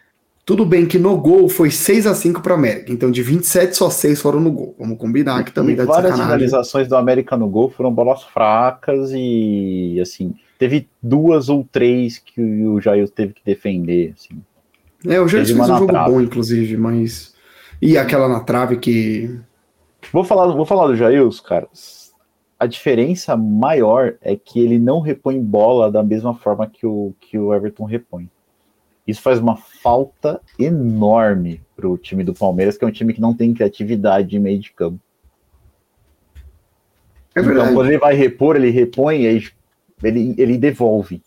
[0.47, 2.89] Tudo bem que no gol foi 6 a 5 para o América.
[2.89, 4.73] Então de 27 só 6 foram no gol.
[4.79, 9.11] Vamos combinar que também e dá várias finalizações do América no gol foram bolas fracas
[9.13, 14.41] e assim, teve duas ou três que o Jair teve que defender, assim.
[15.05, 16.11] É, o Jair fez um jogo trave.
[16.11, 17.35] bom inclusive, mas
[17.81, 19.37] e aquela na trave que
[20.13, 21.67] Vou falar, vou falar do Jails, cara
[22.59, 27.37] a diferença maior é que ele não repõe bola da mesma forma que o, que
[27.37, 28.29] o Everton repõe.
[29.07, 33.21] Isso faz uma falta enorme para o time do Palmeiras, que é um time que
[33.21, 34.99] não tem criatividade de meio de campo.
[37.33, 41.21] É então, quando ele vai repor, ele repõe, ele, ele devolve.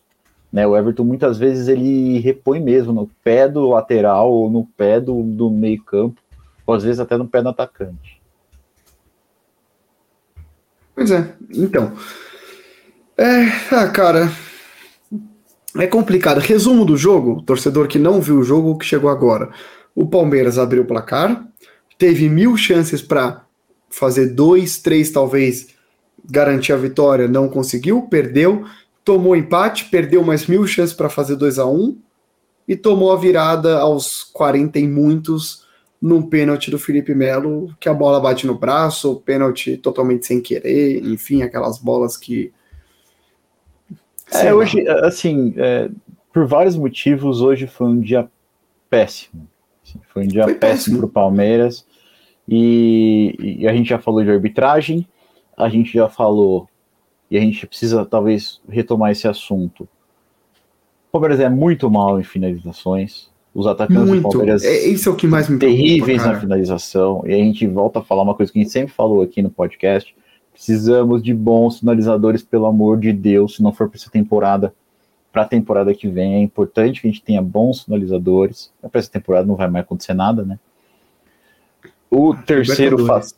[0.53, 0.67] Né?
[0.67, 5.23] O Everton muitas vezes ele repõe mesmo no pé do lateral ou no pé do,
[5.23, 6.21] do meio campo,
[6.67, 8.21] ou às vezes até no pé do atacante.
[10.95, 11.93] Pois é, então.
[13.17, 14.29] É, ah, cara.
[15.77, 16.39] É complicado.
[16.39, 19.51] Resumo do jogo, torcedor que não viu o jogo, que chegou agora.
[19.95, 21.47] O Palmeiras abriu o placar,
[21.99, 23.45] teve mil chances para
[23.89, 25.69] fazer dois, três, talvez,
[26.29, 28.65] garantir a vitória, não conseguiu, perdeu,
[29.05, 31.99] tomou empate, perdeu mais mil chances para fazer 2 a 1 um,
[32.69, 35.65] e tomou a virada aos 40 e muitos
[36.01, 41.05] num pênalti do Felipe Melo, que a bola bate no braço, pênalti totalmente sem querer,
[41.05, 42.53] enfim, aquelas bolas que.
[44.33, 45.91] É, hoje, assim, é,
[46.33, 48.29] por vários motivos, hoje foi um dia
[48.89, 49.49] péssimo.
[49.85, 51.85] Assim, foi um dia foi péssimo para o Palmeiras.
[52.49, 55.07] E, e, a gente já falou de arbitragem,
[55.57, 56.69] a gente já falou,
[57.31, 59.83] e a gente precisa talvez retomar esse assunto.
[59.83, 63.31] O Palmeiras é muito mal em finalizações.
[63.55, 64.23] Os atacantes Muito.
[64.23, 64.63] do Palmeiras.
[64.63, 67.25] É, isso é o que mais me Terríveis na finalização.
[67.27, 69.51] E a gente volta a falar uma coisa que a gente sempre falou aqui no
[69.51, 70.15] podcast.
[70.53, 74.75] Precisamos de bons finalizadores, pelo amor de Deus, se não for para essa temporada,
[75.33, 76.35] para a temporada que vem.
[76.35, 78.73] É importante que a gente tenha bons finalizadores.
[78.81, 80.59] Para essa temporada não vai mais acontecer nada, né?
[82.11, 83.33] O terceiro fator.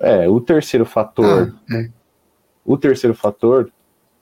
[0.00, 1.54] É, o terceiro fator.
[1.70, 1.90] Ah, é.
[2.64, 3.70] O terceiro fator.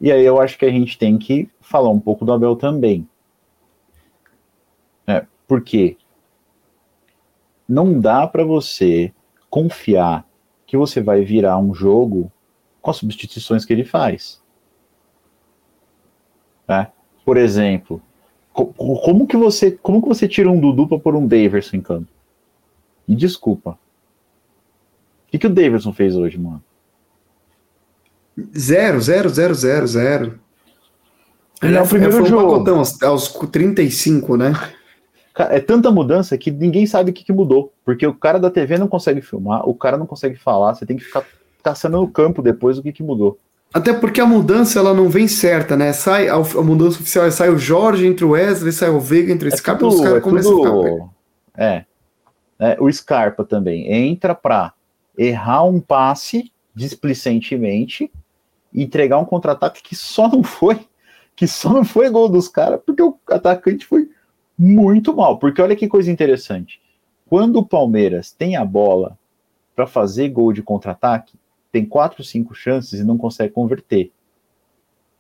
[0.00, 3.08] E aí eu acho que a gente tem que falar um pouco do Abel também
[5.46, 5.96] por quê?
[7.68, 9.12] Não dá para você
[9.48, 10.25] confiar
[10.66, 12.30] que você vai virar um jogo
[12.82, 14.42] com as substituições que ele faz.
[16.68, 16.90] Né?
[17.24, 18.02] Por exemplo,
[18.52, 22.08] como que você como que você tira um Dudu para pôr um Daverson em campo?
[23.06, 23.78] Me desculpa.
[25.26, 26.62] O que, que o Daverson fez hoje, mano?
[28.56, 30.40] Zero, zero, zero, zero, zero.
[31.62, 32.52] Ele é o primeiro é, jogo.
[32.52, 34.52] Pacotão, aos, aos 35, né?
[35.38, 37.72] É tanta mudança que ninguém sabe o que, que, mudou.
[37.84, 40.96] Porque o cara da TV não consegue filmar, o cara não consegue falar, você tem
[40.96, 41.24] que ficar
[41.62, 43.38] caçando no campo depois o que, que mudou.
[43.74, 45.92] Até porque a mudança ela não vem certa, né?
[45.92, 49.32] Sai, a, a mudança oficial é sai o Jorge entre o Wesley, sai o Veiga
[49.32, 51.08] entre o é Scarpa, tudo, os caras é começam tudo, a ficar.
[51.56, 51.84] É,
[52.58, 52.76] é.
[52.80, 54.72] O Scarpa também entra pra
[55.18, 58.10] errar um passe displicentemente
[58.72, 60.78] e entregar um contra-ataque que só não foi,
[61.34, 64.08] que só não foi gol dos caras, porque o atacante foi
[64.58, 66.80] muito mal, porque olha que coisa interessante.
[67.28, 69.18] Quando o Palmeiras tem a bola
[69.74, 71.38] para fazer gol de contra-ataque,
[71.70, 74.10] tem quatro, cinco chances e não consegue converter.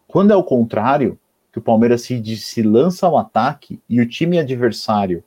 [0.06, 1.18] Quando é o contrário,
[1.52, 5.24] que o Palmeiras se, se lança ao ataque e o time adversário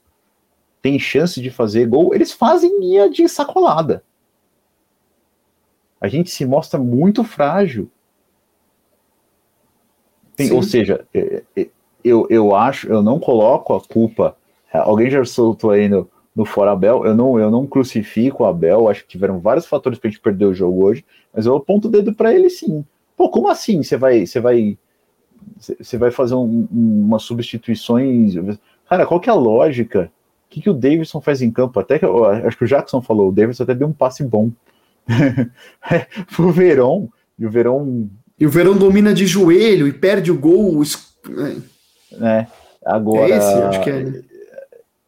[0.82, 4.04] tem chance de fazer gol, eles fazem linha de sacolada.
[6.00, 7.90] A gente se mostra muito frágil.
[10.36, 11.70] Tem, ou seja, é, é,
[12.10, 14.36] eu, eu acho, eu não coloco a culpa.
[14.72, 18.88] Alguém já soltou aí no, no Fora Abel, eu não, eu não crucifico o Abel,
[18.88, 21.88] acho que tiveram vários fatores para a gente perder o jogo hoje, mas eu aponto
[21.88, 22.86] o dedo para ele sim.
[23.18, 24.78] Pô, como assim você vai, você vai,
[25.58, 28.36] você vai fazer um, umas substituições?
[28.88, 30.12] Cara, qual que é a lógica?
[30.46, 31.80] O que, que o Davidson faz em campo?
[31.80, 34.52] Até que acho que o Jackson falou, o Davidson até deu um passe bom
[36.36, 38.10] pro Verão, e o Verão.
[38.38, 40.82] E o Verão domina de joelho e perde o gol.
[42.12, 42.48] Né?
[42.86, 43.34] Agora.
[43.34, 44.30] É esse, acho que é.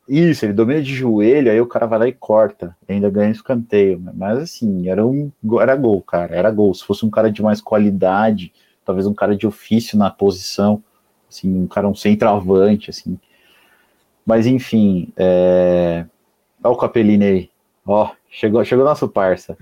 [0.07, 4.01] Isso, ele domina de joelho, aí o cara vai lá e corta, ainda ganha escanteio.
[4.13, 6.73] Mas assim, era um era gol, cara, era gol.
[6.73, 8.51] Se fosse um cara de mais qualidade,
[8.83, 10.83] talvez um cara de ofício na posição,
[11.29, 13.17] assim, um cara um centroavante, assim.
[14.25, 16.05] Mas enfim, é...
[16.61, 17.49] olha o Capelini aí.
[17.85, 19.57] Ó, chegou, chegou nosso parça.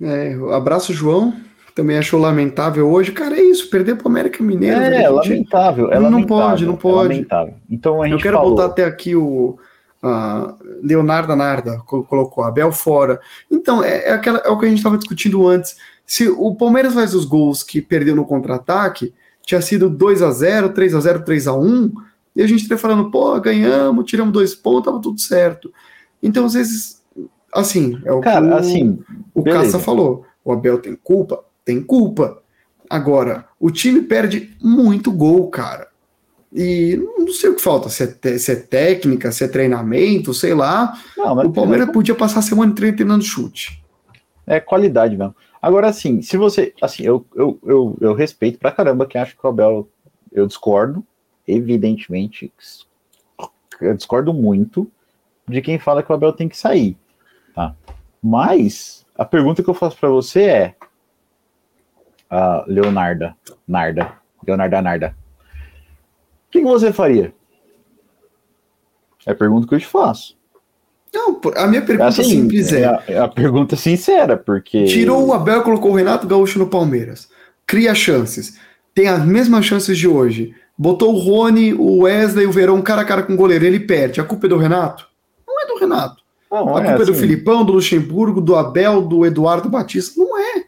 [0.00, 1.32] É, abraço, João.
[1.78, 3.12] Também achou lamentável hoje.
[3.12, 4.80] Cara, é isso, perder para o América Mineiro.
[4.80, 5.92] É, é lamentável.
[5.92, 7.26] É não lamentável, pode, não pode.
[7.30, 8.50] É então a gente Eu quero falou.
[8.50, 9.56] botar até aqui o
[10.02, 13.20] uh, Leonardo Narda, colocou Abel fora.
[13.48, 15.76] Então, é, é, aquela, é o que a gente estava discutindo antes.
[16.04, 20.70] Se o Palmeiras faz os gols que perdeu no contra-ataque, tinha sido 2 a 0
[20.70, 21.92] 3 a 0 3 a 1
[22.34, 25.72] e a gente estaria falando, pô, ganhamos, tiramos dois pontos, tava tudo certo.
[26.20, 27.00] Então, às vezes,
[27.54, 28.98] assim, é o Cara, que o, assim,
[29.32, 29.62] o beleza.
[29.62, 30.24] Caça falou.
[30.44, 31.46] O Abel tem culpa?
[31.68, 32.42] Tem culpa.
[32.88, 35.88] Agora, o time perde muito gol, cara.
[36.50, 40.54] E não sei o que falta, se é, se é técnica, se é treinamento, sei
[40.54, 40.98] lá.
[41.14, 43.84] Não, O Palmeiras podia passar a semana inteira treinando chute.
[44.46, 45.36] É qualidade mesmo.
[45.60, 46.72] Agora, assim, se você.
[46.80, 49.86] Assim, eu, eu, eu, eu respeito pra caramba quem acha que o Abel.
[50.32, 51.06] Eu discordo,
[51.46, 52.50] evidentemente.
[53.78, 54.90] Eu discordo muito
[55.46, 56.96] de quem fala que o Abel tem que sair.
[57.54, 57.74] Tá?
[58.22, 60.77] Mas a pergunta que eu faço pra você é.
[62.30, 63.34] A Leonarda.
[63.66, 64.12] Narda.
[64.46, 65.16] Leonarda Narda.
[66.48, 67.32] O que, que você faria?
[69.26, 70.38] É a pergunta que eu te faço.
[71.12, 74.84] Não, a minha pergunta Assim, simples é: a, é a pergunta sincera, porque.
[74.84, 77.28] tirou o Abel e colocou o Renato Gaúcho no Palmeiras.
[77.66, 78.58] Cria chances.
[78.94, 80.54] Tem as mesmas chances de hoje.
[80.76, 83.64] Botou o Rony, o Wesley, o Verão cara a cara com o goleiro.
[83.64, 84.20] Ele perde.
[84.20, 85.06] A culpa é do Renato?
[85.46, 86.22] Não é do Renato.
[86.50, 90.18] Não, A culpa é do assim, Filipão, do Luxemburgo, do Abel, do Eduardo Batista.
[90.18, 90.64] Não é.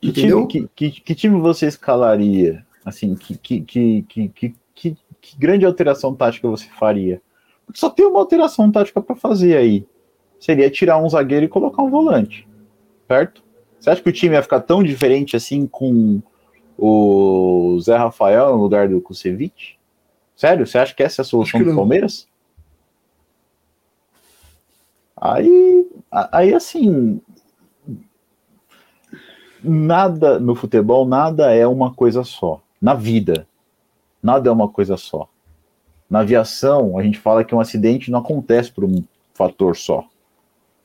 [0.00, 2.64] Que time, que, que, que time você escalaria?
[2.84, 4.96] Assim, que, que, que, que, que,
[5.38, 7.20] grande alteração tática você faria?
[7.66, 9.86] Porque só tem uma alteração tática para fazer aí.
[10.38, 12.48] Seria tirar um zagueiro e colocar um volante.
[13.06, 13.42] Certo?
[13.78, 16.22] Você acha que o time ia ficar tão diferente assim com
[16.78, 19.78] o Zé Rafael no lugar do Kusevich?
[20.36, 20.66] Sério?
[20.66, 21.74] Você acha que essa é a solução do.
[21.74, 22.28] Palmeiras?
[25.20, 27.20] Aí, aí assim,
[29.62, 32.60] nada no futebol, nada é uma coisa só.
[32.80, 33.46] Na vida,
[34.22, 35.28] nada é uma coisa só.
[36.08, 39.02] Na aviação, a gente fala que um acidente não acontece por um
[39.34, 40.04] fator só.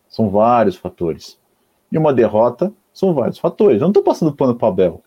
[0.09, 1.39] São vários fatores.
[1.91, 3.77] E uma derrota são vários fatores.
[3.77, 5.01] Eu não estou passando pano para Abel.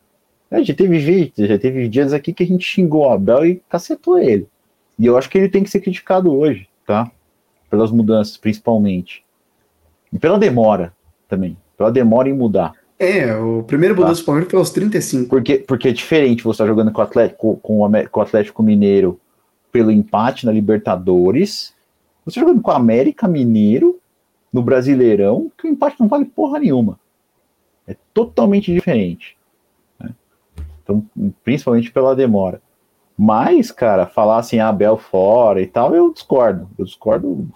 [0.51, 3.63] É, já teve gente, já teve dias aqui que a gente xingou o Abel e
[3.69, 4.49] cacetou ele.
[4.99, 7.11] E eu acho que ele tem que ser criticado hoje, tá?
[7.69, 9.25] Pelas mudanças, principalmente.
[10.13, 10.95] E pela demora
[11.29, 11.57] também.
[11.77, 12.75] Pela demora em mudar.
[12.99, 14.01] É, o primeiro Tá.
[14.03, 15.29] mudança do Palmeiras foi aos 35.
[15.29, 19.21] Porque, porque é diferente você estar jogando com o Atlético, com o Atlético Mineiro
[19.71, 21.75] pelo empate na Libertadores,
[22.25, 23.99] você jogando com o América Mineiro
[24.53, 26.99] no Brasileirão, que o empate não vale porra nenhuma.
[27.87, 29.37] É totalmente diferente.
[30.01, 30.15] né?
[30.83, 31.05] Então,
[31.45, 32.63] principalmente pela demora.
[33.19, 36.69] Mas, cara, falar assim, ah, Abel fora e tal, eu discordo.
[36.79, 37.49] Eu discordo,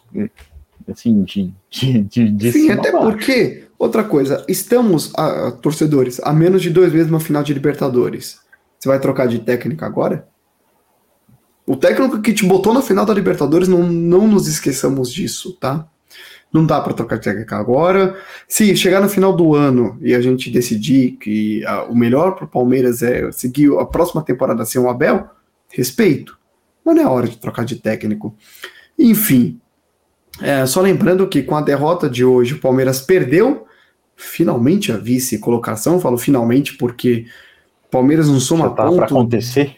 [0.88, 6.60] assim, de, de, de, de Sim, até porque, outra coisa, estamos, ah, torcedores, a menos
[6.60, 8.38] de dois meses uma final de Libertadores.
[8.78, 10.28] Você vai trocar de técnica agora?
[11.66, 15.88] O técnico que te botou na final da Libertadores, não, não nos esqueçamos disso, tá?
[16.52, 18.16] Não dá pra trocar de técnica agora.
[18.46, 22.46] Se chegar no final do ano e a gente decidir que ah, o melhor pro
[22.46, 25.26] Palmeiras é seguir a próxima temporada sem o Abel,
[25.70, 26.38] respeito.
[26.84, 28.34] Mas não é hora de trocar de técnico.
[28.98, 29.58] Enfim,
[30.42, 33.66] é, só lembrando que com a derrota de hoje, o Palmeiras perdeu
[34.20, 36.00] finalmente a vice-colocação.
[36.00, 37.26] Falo finalmente porque
[37.90, 39.02] Palmeiras não Já soma pra ponto.
[39.02, 39.76] acontecer.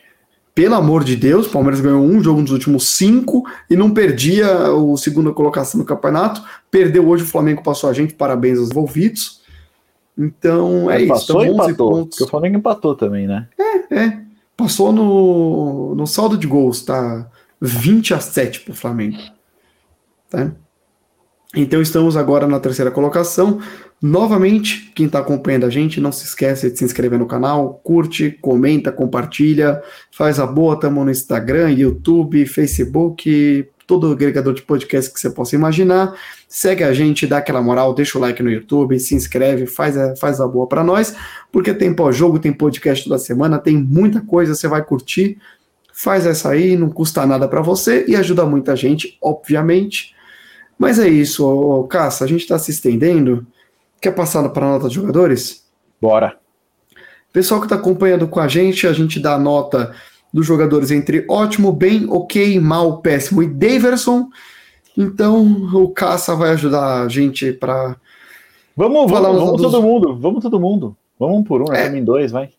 [0.54, 4.98] Pelo amor de Deus, Palmeiras ganhou um jogo nos últimos cinco e não perdia o
[4.98, 6.42] segunda colocação no campeonato.
[6.70, 8.12] Perdeu hoje, o Flamengo passou a gente.
[8.12, 9.40] Parabéns aos envolvidos.
[10.18, 11.08] Então é Mas isso.
[11.08, 11.90] passou Estão ou 11 empatou?
[11.90, 12.20] pontos.
[12.20, 13.48] O Flamengo empatou também, né?
[13.90, 14.18] É,
[14.54, 17.26] passou no, no saldo de gols, tá
[17.60, 19.16] 20 a 7 pro Flamengo.
[20.28, 20.52] Tá?
[21.54, 23.60] Então estamos agora na terceira colocação.
[24.00, 28.30] Novamente, quem está acompanhando a gente, não se esquece de se inscrever no canal, curte,
[28.40, 35.20] comenta, compartilha, faz a boa, tamo no Instagram, YouTube, Facebook, todo agregador de podcast que
[35.20, 36.16] você possa imaginar.
[36.48, 40.16] Segue a gente, dá aquela moral, deixa o like no YouTube, se inscreve, faz a,
[40.16, 41.14] faz a boa para nós,
[41.52, 45.36] porque tem pós-jogo, tem podcast toda semana, tem muita coisa, você vai curtir.
[45.92, 50.14] Faz essa aí, não custa nada para você e ajuda muita gente, obviamente.
[50.82, 53.46] Mas é isso, ô, Caça, a gente está se estendendo.
[54.00, 55.64] Quer passar para a nota de jogadores?
[56.00, 56.36] Bora.
[57.32, 59.94] Pessoal que está acompanhando com a gente, a gente dá a nota
[60.34, 64.28] dos jogadores entre ótimo, bem, ok, mal, péssimo e Daverson.
[64.98, 65.40] Então
[65.72, 67.94] o Caça vai ajudar a gente para.
[68.76, 70.96] Vamos, Falar vamos, os vamos dos- todo mundo, vamos todo mundo.
[71.16, 71.96] Vamos um por um, É.
[71.96, 72.50] em dois, vai.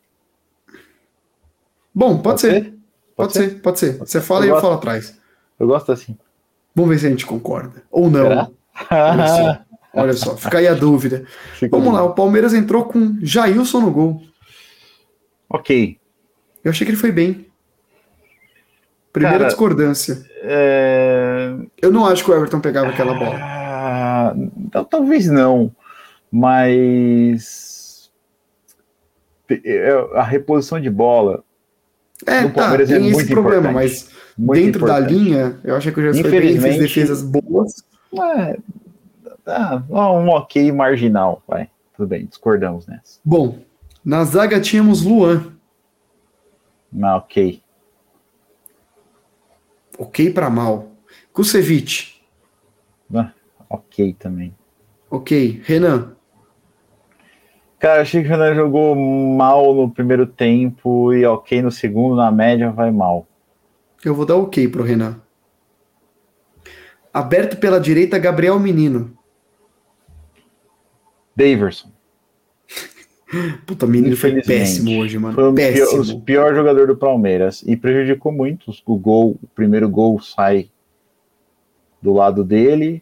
[1.93, 2.63] Bom, pode, ser.
[2.63, 2.73] Pode
[3.15, 3.97] Pode ser, pode ser.
[3.99, 4.61] Você fala Eu e eu gosto.
[4.63, 5.19] falo atrás.
[5.59, 6.17] Eu gosto assim.
[6.75, 7.83] Vamos ver se a gente concorda.
[7.91, 8.51] Ou não.
[8.91, 9.59] Olha só.
[9.95, 11.23] Olha só, fica aí a dúvida.
[11.53, 11.95] Fica Vamos bom.
[11.95, 14.23] lá, o Palmeiras entrou com Jailson no gol.
[15.47, 15.99] Ok.
[16.63, 17.45] Eu achei que ele foi bem.
[19.11, 20.25] Primeira Cara, discordância.
[20.41, 21.53] É...
[21.79, 23.37] Eu não acho que o Everton pegava aquela bola.
[23.39, 24.33] Ah,
[24.71, 25.71] tal- talvez não,
[26.31, 28.11] mas
[29.49, 31.43] é, a reposição de bola
[32.25, 33.73] É, tá, Palmeiras é tem esse muito problema, importante.
[34.09, 35.13] mas muito dentro da importante.
[35.13, 37.83] linha, eu achei que o bem, fez defesas boas.
[38.13, 38.57] É,
[39.43, 41.69] tá, um ok marginal, vai.
[41.95, 43.19] Tudo bem, discordamos nessa.
[43.23, 43.59] Bom,
[44.03, 45.53] na zaga tínhamos Luan.
[46.91, 47.61] Mas ok.
[49.97, 50.91] Ok pra mal.
[51.31, 52.21] Kusevich.
[53.13, 53.31] Ah,
[53.69, 54.53] ok também.
[55.09, 55.61] Ok.
[55.63, 56.15] Renan.
[57.79, 62.31] Cara, achei que o Renan jogou mal no primeiro tempo e ok no segundo, na
[62.31, 63.27] média vai mal.
[64.03, 65.21] Eu vou dar ok pro Renan.
[67.13, 69.15] Aberto pela direita, Gabriel Menino.
[71.35, 71.91] Daverson.
[73.65, 75.33] Puta, menino foi péssimo hoje, mano.
[75.33, 76.17] Foi o pior, péssimo.
[76.17, 78.71] o pior jogador do Palmeiras e prejudicou muito.
[78.85, 80.69] O gol, o primeiro gol sai
[82.01, 83.01] do lado dele,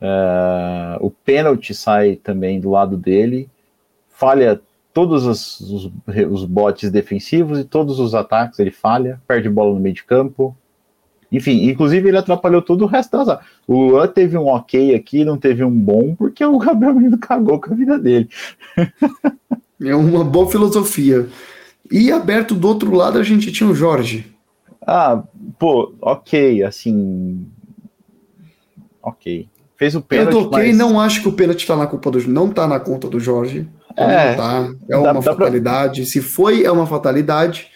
[0.00, 3.48] eh, o pênalti sai também do lado dele,
[4.08, 4.60] falha
[4.94, 5.90] todos os, os,
[6.30, 10.56] os botes defensivos e todos os ataques ele falha, perde bola no meio de campo.
[11.32, 13.40] Enfim, inclusive ele atrapalhou todo o resto das.
[13.66, 17.60] O Luan teve um ok aqui, não teve um bom, porque o Gabriel Menino cagou
[17.60, 18.28] com a vida dele.
[19.82, 21.28] É uma boa filosofia.
[21.90, 24.24] E aberto do outro lado, a gente tinha o Jorge.
[24.80, 25.22] Ah,
[25.58, 27.44] pô, ok, assim.
[29.02, 29.48] Ok.
[29.76, 30.76] Fez o Eu pênalti, tô ok, mas...
[30.78, 33.68] não acho que o pênalti tá na culpa do não tá na conta do Jorge.
[33.96, 34.74] É, não tá.
[34.88, 36.06] É dá- uma dá pra- fatalidade.
[36.06, 37.68] Se foi, é uma fatalidade.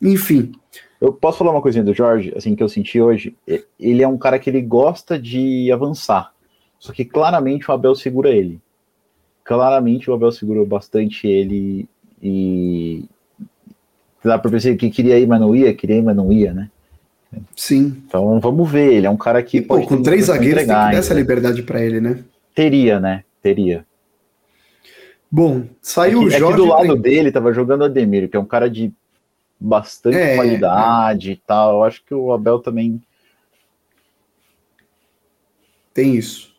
[0.00, 0.52] Enfim.
[1.00, 3.34] Eu posso falar uma coisinha do Jorge, assim, que eu senti hoje?
[3.78, 6.32] Ele é um cara que ele gosta de avançar.
[6.78, 8.60] Só que claramente o Abel segura ele.
[9.44, 11.88] Claramente o Abel segurou bastante ele
[12.22, 13.04] e.
[14.24, 16.68] Dá pra perceber que queria ir, mas não ia, queria ir, mas não ia, né?
[17.56, 18.02] Sim.
[18.06, 20.58] Então vamos ver, ele é um cara que E, pô, pode com três pra zagueiros
[20.58, 21.20] tem que dar essa ainda.
[21.20, 22.24] liberdade pra ele, né?
[22.54, 23.22] Teria, né?
[23.42, 23.86] Teria.
[25.30, 26.56] Bom, saiu é o é Jorge.
[26.56, 28.92] do lado dele tava jogando o Ademir, que é um cara de
[29.60, 31.76] bastante É, qualidade e tal.
[31.76, 33.02] Eu acho que o Abel também.
[35.92, 36.56] Tem isso.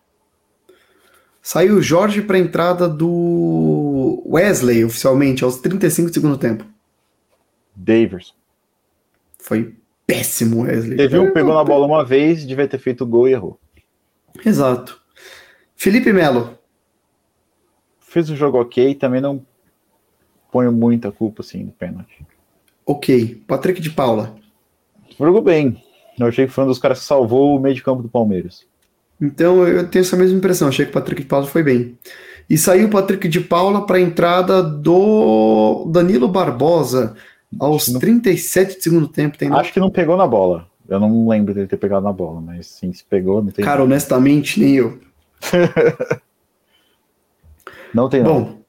[1.41, 6.63] Saiu o Jorge para entrada do Wesley, oficialmente, aos 35 do segundo tempo.
[7.75, 8.33] Daverson.
[9.39, 9.73] Foi
[10.05, 10.97] péssimo o Wesley.
[10.97, 13.59] Teve um, pegou na bola uma vez, devia ter feito gol e errou.
[14.45, 15.01] Exato.
[15.75, 16.58] Felipe Melo.
[18.09, 19.41] Fez o jogo ok, também não
[20.51, 22.25] ponho muita culpa assim no pênalti.
[22.85, 23.43] Ok.
[23.47, 24.35] Patrick de Paula.
[25.17, 25.81] Jogou bem.
[26.17, 28.65] Eu achei que foi um dos caras que salvou o meio de campo do Palmeiras.
[29.21, 30.67] Então eu tenho essa mesma impressão.
[30.69, 31.97] Achei que o Patrick de Paula foi bem.
[32.49, 37.15] E saiu o Patrick de Paula para a entrada do Danilo Barbosa
[37.59, 39.37] aos Não- 37 de segundo tempo.
[39.37, 40.67] Tem Acho que não pegou na bola.
[40.87, 43.63] Eu não lembro dele ter pegado na bola, mas sim, se pegou, não tem.
[43.63, 44.99] Cara, honestamente, nem eu.
[47.93, 48.43] não tem não.
[48.43, 48.61] Bom,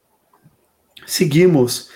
[1.06, 1.90] seguimos.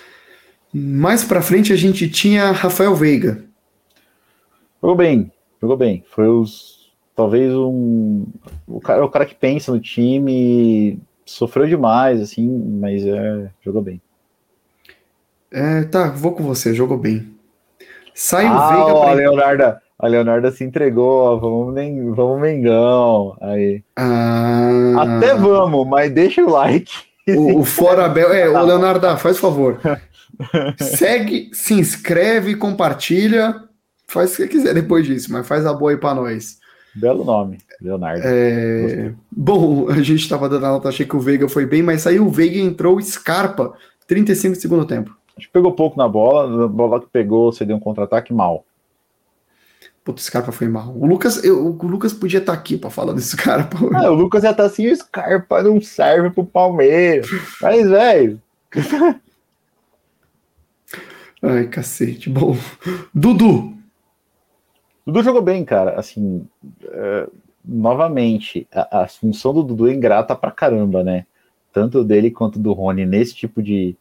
[0.73, 3.45] Mais pra frente a gente tinha Rafael Veiga.
[4.81, 6.03] Jogou bem, jogou bem.
[6.09, 6.91] Foi os.
[7.15, 8.25] Talvez um.
[8.67, 10.99] O cara, o cara que pensa no time.
[11.25, 12.47] Sofreu demais, assim,
[12.79, 13.99] mas é, jogou bem.
[15.51, 17.33] É, tá, vou com você, jogou bem.
[18.13, 19.13] Sai o Ah, Veiga ó, a pra...
[19.13, 23.35] Leonarda, a Leonarda se entregou, ó, vamos, vamos Mengão.
[23.41, 23.81] Aí.
[23.95, 26.91] Ah, Até vamos, mas deixa o like.
[27.29, 28.33] O, o Fora Bel.
[28.33, 29.79] É, o Leonardo, faz favor.
[30.77, 33.63] Segue, se inscreve, compartilha.
[34.07, 36.59] Faz o que quiser depois disso, mas faz a boa aí pra nós.
[36.95, 38.21] Belo nome, Leonardo.
[38.23, 42.03] É, bom, a gente tava dando a nota, achei que o Veiga foi bem, mas
[42.03, 43.73] saiu o Veiga e entrou Scarpa,
[44.07, 45.15] 35 de segundo tempo.
[45.37, 48.64] Acho que pegou pouco na bola, na bola que pegou, você deu um contra-ataque mal.
[50.05, 50.95] Puta, o Scarpa foi mal.
[50.95, 53.75] O Lucas, eu- o Lucas podia estar aqui pra falar desse Scarpa.
[53.95, 57.27] Ah, o Lucas já tá assim, o Scarpa não serve pro Palmeiras.
[57.61, 58.39] Mas, velho,
[61.41, 62.29] Ai, cacete.
[62.29, 62.55] Bom,
[63.13, 63.73] Dudu.
[65.05, 65.99] Dudu jogou bem, cara.
[65.99, 66.47] Assim,
[66.83, 67.27] é,
[67.63, 71.25] novamente, a, a função do Dudu é ingrata pra caramba, né?
[71.71, 73.95] Tanto dele quanto do Rony nesse tipo de,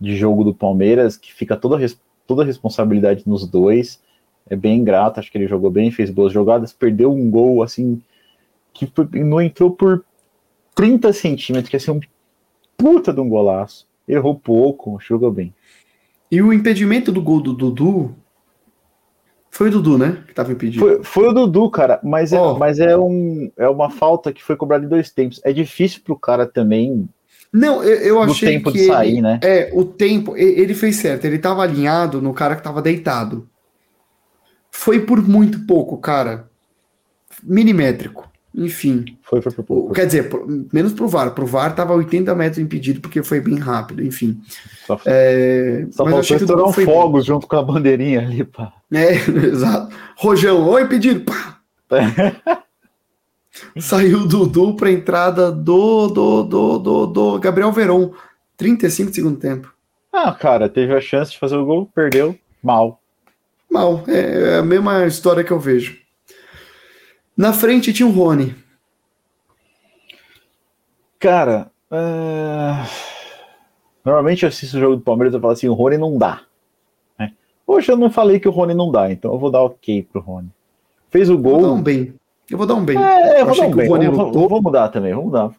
[0.00, 1.78] de jogo do Palmeiras, que fica toda,
[2.26, 4.00] toda a responsabilidade nos dois.
[4.48, 8.02] É bem ingrato, acho que ele jogou bem, fez boas jogadas, perdeu um gol, assim,
[8.72, 10.04] que não entrou por
[10.74, 12.00] 30 centímetros, que ia ser um
[12.76, 13.86] puta de um golaço.
[14.06, 15.54] Errou pouco, jogou bem.
[16.30, 18.14] E o impedimento do gol do Dudu
[19.54, 20.24] foi o Dudu, né?
[20.26, 20.84] Que tava impedido.
[20.84, 22.58] Foi, foi o Dudu, cara, mas, é, oh.
[22.58, 25.40] mas é, um, é uma falta que foi cobrada em dois tempos.
[25.44, 27.08] É difícil pro cara também.
[27.52, 29.38] Não, eu, eu achei tempo que de sair, ele, né?
[29.44, 31.24] É, o tempo, ele fez certo.
[31.24, 33.48] Ele tava alinhado no cara que tava deitado.
[34.76, 36.50] Foi por muito pouco, cara.
[37.42, 38.28] Milimétrico.
[38.52, 39.16] Enfim.
[39.22, 39.94] Foi, foi por pouco.
[39.94, 40.28] Quer dizer,
[40.72, 41.30] menos pro VAR.
[41.30, 44.38] Pro VAR tava 80 metros impedido porque foi bem rápido, enfim.
[44.84, 48.72] Só, é, só faltou estourar um fogos junto com a bandeirinha ali, pá.
[48.92, 49.14] É,
[49.46, 49.94] exato.
[50.16, 51.60] Rojão, oi, pedido, pá.
[53.78, 58.12] Saiu o Dudu pra entrada do, do, do, do, do Gabriel Veron.
[58.56, 59.72] 35 de segundo tempo.
[60.12, 63.00] Ah, cara, teve a chance de fazer o gol, perdeu, mal.
[63.74, 65.98] Mal, é, é a mesma história que eu vejo.
[67.36, 68.54] Na frente tinha o Rony.
[71.18, 72.88] Cara, uh...
[74.04, 76.42] normalmente eu assisto o jogo do Palmeiras e falo assim: o Rony não dá.
[77.18, 77.32] Né?
[77.66, 80.20] Hoje eu não falei que o Rony não dá, então eu vou dar ok pro
[80.20, 80.50] Rony.
[81.10, 81.54] Fez o gol.
[81.54, 82.14] Eu vou dar um bem.
[82.48, 82.96] Eu vou dar um bem.
[82.96, 83.88] É, eu vou dar um bem.
[83.88, 85.52] Rony vamos, vamos mudar também, vamos mudar.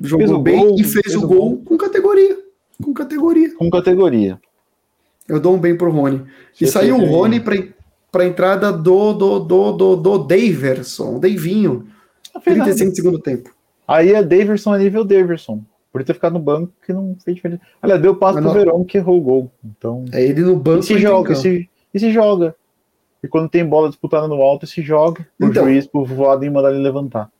[0.00, 2.38] Jogou fez o bem gol, e fez, fez o gol, gol com categoria.
[2.80, 3.56] Com categoria.
[3.56, 4.40] Com categoria.
[5.28, 6.24] Eu dou um bem pro Rony.
[6.52, 7.54] Você e saiu o Rony para
[8.10, 11.86] para a entrada do, do, do, do, do Daverson, Davinho.
[12.42, 13.50] 35 segundo tempo.
[13.86, 15.62] Aí é Daverson a nível Daverson.
[15.92, 17.62] Por ter ficado no banco que não fez diferença.
[17.82, 19.52] Olha, deu passo pro Verão que errou o gol.
[19.64, 22.54] Então, é ele no banco e se joga, e se, e se joga.
[23.22, 26.50] E quando tem bola disputada no alto, se joga o então, juiz pro voado e
[26.50, 27.30] mandar ele levantar.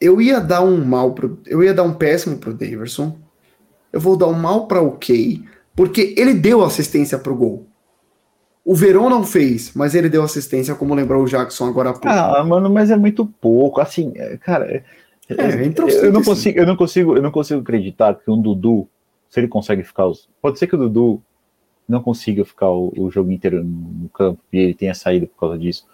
[0.00, 1.38] Eu ia dar um mal pro.
[1.44, 3.16] Eu ia dar um péssimo pro Daverson.
[3.92, 5.42] Eu vou dar um mal para o Kay,
[5.78, 7.64] porque ele deu assistência pro gol.
[8.64, 12.08] O Verón não fez, mas ele deu assistência, como lembrou o Jackson agora há pouco.
[12.08, 13.80] Ah, mano, mas é muito pouco.
[13.80, 14.82] Assim, é, cara, é,
[15.28, 18.88] é, eu, não consigo, eu não consigo, eu não consigo acreditar que um Dudu,
[19.30, 21.22] se ele consegue ficar os, pode ser que o Dudu
[21.88, 25.56] não consiga ficar o, o jogo inteiro no campo e ele tenha saído por causa
[25.56, 25.86] disso.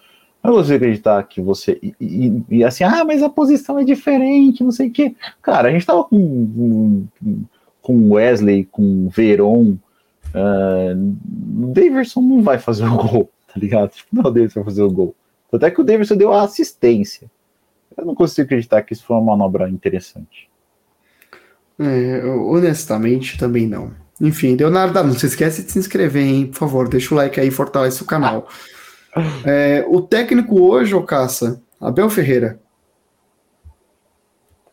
[0.43, 1.79] Eu não consigo acreditar que você.
[1.83, 5.15] E, e, e, assim, ah, mas a posição é diferente, não sei o quê.
[5.43, 6.17] Cara, a gente tava com,
[7.21, 7.45] com
[7.93, 9.77] Wesley, com Veron,
[10.35, 11.17] Uh,
[11.63, 13.91] o Davidson não vai fazer o gol, tá ligado?
[13.91, 15.15] Tipo, não, o Davidson vai fazer o gol.
[15.53, 17.31] Até que o Davidson deu a assistência.
[17.97, 20.51] Eu não consigo acreditar que isso foi uma manobra interessante.
[21.79, 23.93] É, honestamente, também não.
[24.21, 26.47] Enfim, Leonardo, não se esquece de se inscrever, hein?
[26.49, 28.49] Por favor, deixa o like aí fortalece o canal.
[29.47, 32.59] É, o técnico hoje, ô Caça, Abel Ferreira.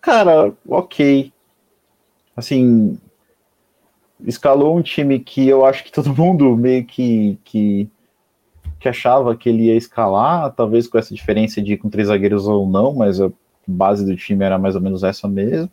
[0.02, 1.32] Cara, ok.
[2.42, 2.98] Assim,
[4.26, 7.88] escalou um time que eu acho que todo mundo meio que, que,
[8.80, 12.68] que achava que ele ia escalar, talvez com essa diferença de com três zagueiros ou
[12.68, 13.32] não, mas a
[13.68, 15.70] base do time era mais ou menos essa mesmo.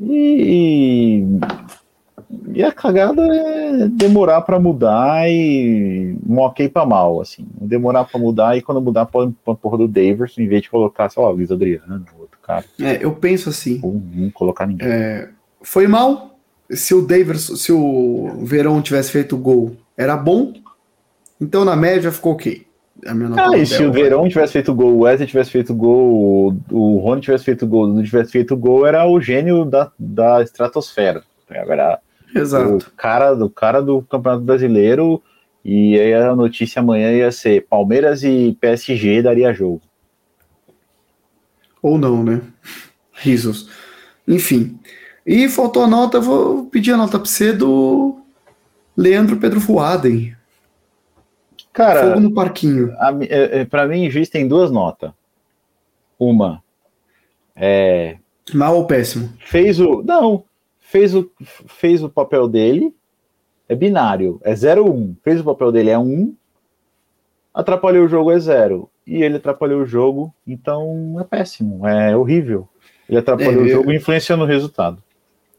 [0.00, 1.26] E,
[2.54, 7.44] e a cagada é demorar para mudar e um ok para mal, assim.
[7.60, 11.10] Demorar para mudar e quando mudar põe a porra do Daverson em vez de colocar,
[11.10, 12.06] sei lá, o Luiz Adriano,
[12.50, 12.64] cara.
[12.80, 13.80] É, eu penso assim.
[13.82, 14.88] Ou não colocar ninguém.
[14.88, 15.28] É,
[15.62, 16.38] foi mal,
[16.70, 20.52] se o Davis, se o Verão tivesse feito o gol, era bom.
[21.40, 22.66] Então na média ficou ok.
[23.38, 27.22] ah, e se o Verão tivesse feito gol, o Wesley tivesse feito gol, o Rony
[27.22, 31.22] tivesse feito gol, não tivesse feito gol, era o gênio da, da estratosfera.
[31.48, 31.98] Era
[32.34, 32.86] Exato.
[32.86, 35.22] O cara, do cara do Campeonato Brasileiro,
[35.64, 39.80] e aí a notícia amanhã ia ser Palmeiras e PSG daria jogo.
[41.82, 42.42] Ou não, né?
[43.12, 43.68] Risos.
[44.26, 44.78] Enfim.
[45.26, 48.20] E faltou a nota, vou pedir a nota para você do
[48.96, 50.36] Leandro Pedro Fuaden.
[51.72, 52.92] Cara, Fogo no parquinho.
[53.28, 55.12] É, é, para mim, juiz tem duas notas.
[56.18, 56.62] Uma
[57.62, 58.16] é.
[58.54, 59.32] Mal ou péssimo?
[59.38, 60.02] Fez o.
[60.02, 60.44] Não,
[60.78, 61.30] fez o,
[61.66, 62.94] fez o papel dele.
[63.68, 64.90] É binário, é 0 1.
[64.90, 65.16] Um.
[65.22, 66.02] Fez o papel dele, é 1.
[66.02, 66.34] Um,
[67.54, 68.90] atrapalhou o jogo, é 0.
[69.10, 72.68] E ele atrapalhou o jogo, então é péssimo, é horrível.
[73.08, 73.96] Ele atrapalhou é, o jogo, eu...
[73.96, 75.02] influenciando o resultado.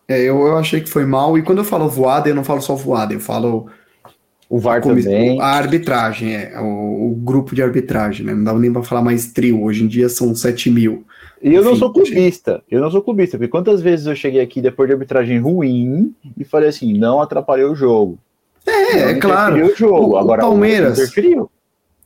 [0.08, 2.62] É, eu, eu achei que foi mal, e quando eu falo voada, eu não falo
[2.62, 3.68] só voada, eu falo.
[4.50, 5.42] O VAR a também.
[5.42, 8.34] A arbitragem, é, o, o, grupo de arbitragem, né?
[8.34, 11.06] Não dá nem para falar mais trio, hoje em dia são 7 mil.
[11.42, 14.40] E eu Enfim, não sou clubista, eu não sou clubista, porque quantas vezes eu cheguei
[14.40, 18.18] aqui depois de arbitragem ruim e falei assim, não atrapalhou o jogo.
[18.66, 19.66] É, é claro.
[19.66, 20.14] O jogo.
[20.14, 20.98] O, Agora, o Palmeiras.
[20.98, 21.52] O interferiu.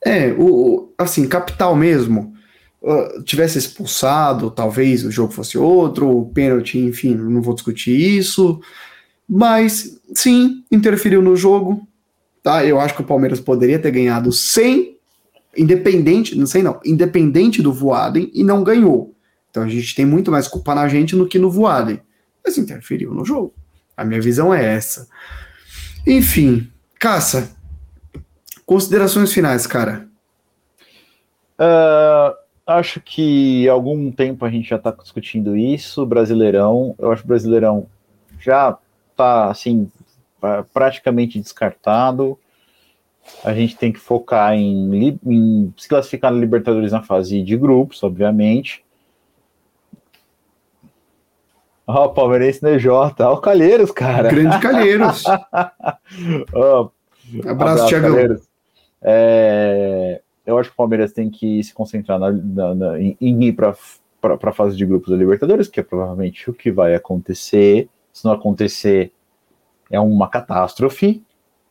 [0.06, 2.36] É, o, assim, capital mesmo
[2.82, 8.62] uh, tivesse expulsado, talvez o jogo fosse outro, o pênalti, enfim, não vou discutir isso.
[9.28, 11.88] Mas sim, interferiu no jogo.
[12.44, 12.64] Tá?
[12.64, 14.96] Eu acho que o Palmeiras poderia ter ganhado sem
[15.58, 19.16] independente, não sei não, independente do Voaden e não ganhou.
[19.50, 22.00] Então a gente tem muito mais culpa na gente do que no Voaden.
[22.46, 23.54] Mas interferiu no jogo.
[23.98, 25.08] A minha visão é essa.
[26.06, 27.55] Enfim, Caça,
[28.66, 30.08] considerações finais, cara.
[31.60, 32.36] Uh,
[32.66, 36.96] acho que há algum tempo a gente já está discutindo isso, Brasileirão.
[36.98, 37.88] Eu acho que o Brasileirão
[38.40, 38.78] já
[39.12, 39.90] está assim
[40.74, 42.38] praticamente descartado.
[43.44, 48.04] A gente tem que focar em, em se classificar na Libertadores na fase de grupos,
[48.04, 48.84] obviamente.
[51.88, 54.30] Ó, oh, Palmeirense DJ, ó, o Calheiros, cara.
[54.30, 55.24] Grande Calheiros.
[56.54, 56.90] oh,
[57.40, 58.38] abraço, abraço Thiagão.
[59.08, 63.44] É, eu acho que o Palmeiras tem que se concentrar na, na, na, em, em
[63.44, 63.76] ir para
[64.32, 67.88] a fase de grupos da Libertadores, que é provavelmente o que vai acontecer.
[68.12, 69.14] Se não acontecer,
[69.92, 71.24] é uma catástrofe.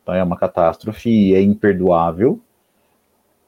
[0.05, 0.17] Tá?
[0.17, 2.41] É uma catástrofe e é imperdoável.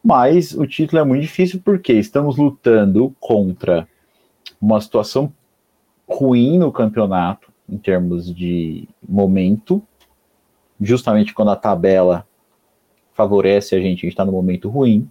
[0.02, 3.88] Mas o título é muito difícil porque estamos lutando contra
[4.60, 5.32] uma situação
[6.08, 9.82] ruim no campeonato, em termos de momento,
[10.80, 12.26] justamente quando a tabela
[13.16, 15.08] favorece a gente, a gente está no momento ruim.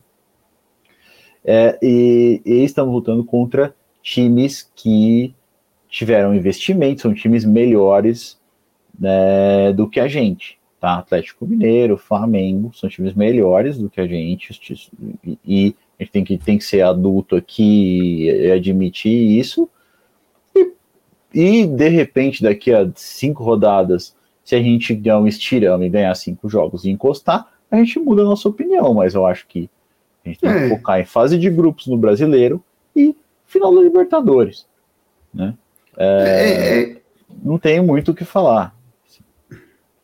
[1.44, 5.34] É, e, e, estamos lutando contra times que
[5.90, 8.40] tiveram investimento, são times melhores
[8.98, 10.58] né, do que a gente.
[10.80, 11.00] Tá?
[11.00, 14.60] Atlético Mineiro, Flamengo, são times melhores do que a gente,
[15.46, 19.70] e a gente tem que, tem que ser adulto aqui e admitir isso,
[21.36, 26.16] e de repente, daqui a cinco rodadas, se a gente der um estirão e ganhar
[26.16, 28.94] cinco jogos e encostar, a gente muda a nossa opinião.
[28.94, 29.70] Mas eu acho que
[30.26, 30.62] a gente tem é.
[30.64, 32.64] que focar em fase de grupos no brasileiro
[32.96, 33.16] e
[33.46, 34.68] final da Libertadores.
[35.34, 35.54] Né?
[35.98, 36.98] É, é, é.
[37.44, 38.76] não tem muito o que falar.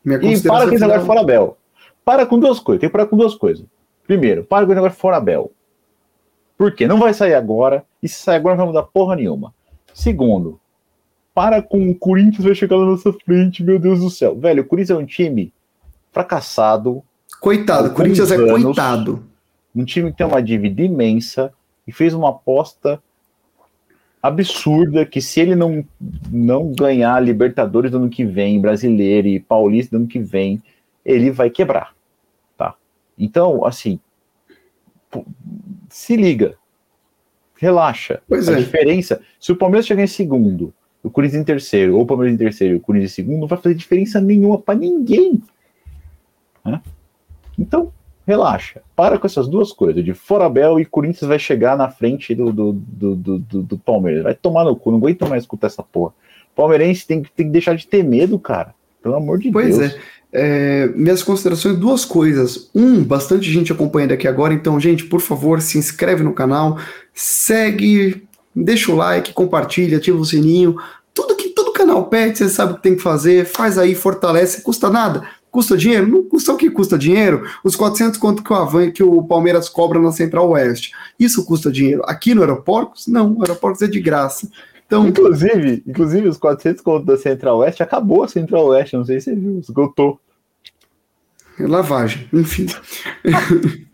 [0.04, 1.56] e para com esse negócio fora Bel.
[2.04, 2.80] Para com duas coisas.
[2.80, 3.64] Tem que parar com duas coisas.
[4.06, 5.52] Primeiro, para com o negócio fora Bel.
[6.56, 6.86] Por quê?
[6.86, 7.84] Não vai sair agora.
[8.02, 9.54] E se sair agora não vai mudar porra nenhuma.
[9.94, 10.60] Segundo,
[11.34, 14.38] para com o Corinthians vai chegar na nossa frente, meu Deus do céu.
[14.38, 15.52] Velho, o Corinthians é um time
[16.10, 17.02] fracassado.
[17.42, 19.24] Coitado, o Corinthians é anos, coitado.
[19.74, 21.52] Um time que tem uma dívida imensa
[21.84, 23.02] e fez uma aposta
[24.22, 25.84] absurda que se ele não,
[26.30, 30.62] não ganhar Libertadores do ano que vem, Brasileiro e Paulista do ano que vem,
[31.04, 31.92] ele vai quebrar,
[32.56, 32.76] tá?
[33.18, 33.98] Então, assim,
[35.88, 36.54] se liga,
[37.56, 38.22] relaxa.
[38.28, 38.56] Pois a é.
[38.58, 40.72] diferença, se o Palmeiras chegar em segundo
[41.02, 43.48] o Corinthians em terceiro, ou o Palmeiras em terceiro e o Corinthians em segundo, não
[43.48, 45.42] vai fazer diferença nenhuma para ninguém.
[46.64, 46.80] Né?
[47.62, 47.92] Então,
[48.26, 48.82] relaxa.
[48.96, 50.04] Para com essas duas coisas.
[50.04, 54.24] De Forabel e Corinthians vai chegar na frente do, do, do, do, do Palmeiras.
[54.24, 56.12] Vai tomar no cu, não aguento mais escutar essa porra.
[56.54, 58.74] Palmeirense tem, tem que deixar de ter medo, cara.
[59.02, 59.92] Pelo amor de pois Deus.
[59.92, 60.22] Pois é.
[60.34, 62.70] É, minhas considerações, duas coisas.
[62.74, 66.78] Um, bastante gente acompanhando aqui agora, então, gente, por favor, se inscreve no canal,
[67.12, 70.76] segue, deixa o like, compartilha, ativa o sininho.
[71.12, 74.62] Tudo que todo canal pede, você sabe o que tem que fazer, faz aí, fortalece,
[74.62, 75.22] custa nada.
[75.52, 76.08] Custa dinheiro?
[76.08, 77.46] Não custa o que custa dinheiro?
[77.62, 80.92] Os 400 conto que o, Avan, que o Palmeiras cobra na Central Oeste.
[81.20, 82.02] Isso custa dinheiro.
[82.06, 83.06] Aqui no Aeroportos?
[83.06, 84.48] Não, o Aeroportos é de graça.
[84.86, 89.20] Então, inclusive, inclusive os 400 conto da Central Oeste, acabou a Central Oeste, não sei
[89.20, 90.18] se você viu, esgotou.
[91.58, 92.66] Lavagem, enfim.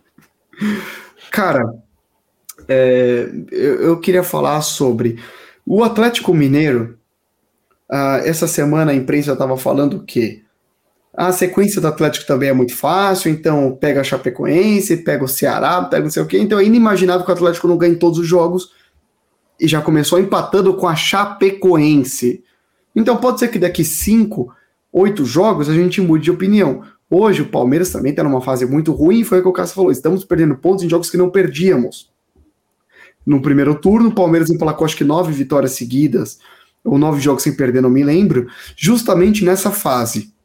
[1.32, 1.74] Cara,
[2.68, 5.18] é, eu, eu, queria falar sobre
[5.66, 6.96] o Atlético Mineiro.
[7.90, 10.44] Uh, essa semana a imprensa estava falando que
[11.18, 15.82] a sequência do Atlético também é muito fácil, então pega a Chapecoense, pega o Ceará,
[15.82, 16.38] pega não sei o quê.
[16.38, 18.70] Então é inimaginável que o Atlético não ganhe todos os jogos
[19.58, 22.44] e já começou empatando com a Chapecoense.
[22.94, 24.54] Então pode ser que daqui cinco,
[24.92, 26.84] oito jogos a gente mude de opinião.
[27.10, 29.90] Hoje o Palmeiras também está numa fase muito ruim, foi o que o Cássio falou.
[29.90, 32.12] Estamos perdendo pontos em jogos que não perdíamos
[33.26, 34.10] no primeiro turno.
[34.10, 36.38] O Palmeiras emplacou acho que nove vitórias seguidas,
[36.84, 38.46] ou nove jogos sem perder, não me lembro,
[38.76, 40.38] justamente nessa fase.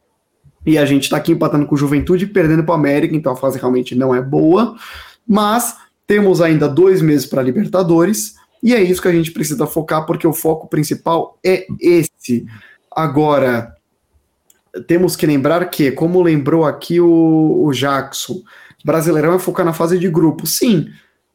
[0.66, 3.36] E a gente está aqui empatando com Juventude e perdendo para o América, então a
[3.36, 4.76] fase realmente não é boa.
[5.28, 10.05] Mas temos ainda dois meses para Libertadores, e é isso que a gente precisa focar,
[10.05, 12.45] porque o foco principal é esse.
[12.95, 13.76] Agora,
[14.88, 18.41] temos que lembrar que, como lembrou aqui o, o Jackson,
[18.84, 20.45] Brasileirão é focar na fase de grupo.
[20.45, 20.89] Sim,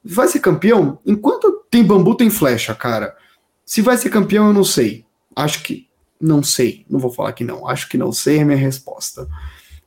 [0.04, 0.98] vai ser campeão?
[1.04, 3.16] Enquanto tem bambu, tem flecha, cara.
[3.64, 5.04] Se vai ser campeão, eu não sei.
[5.34, 5.87] Acho que
[6.20, 6.84] não sei.
[6.88, 7.68] Não vou falar que não.
[7.68, 9.28] Acho que não sei é minha resposta.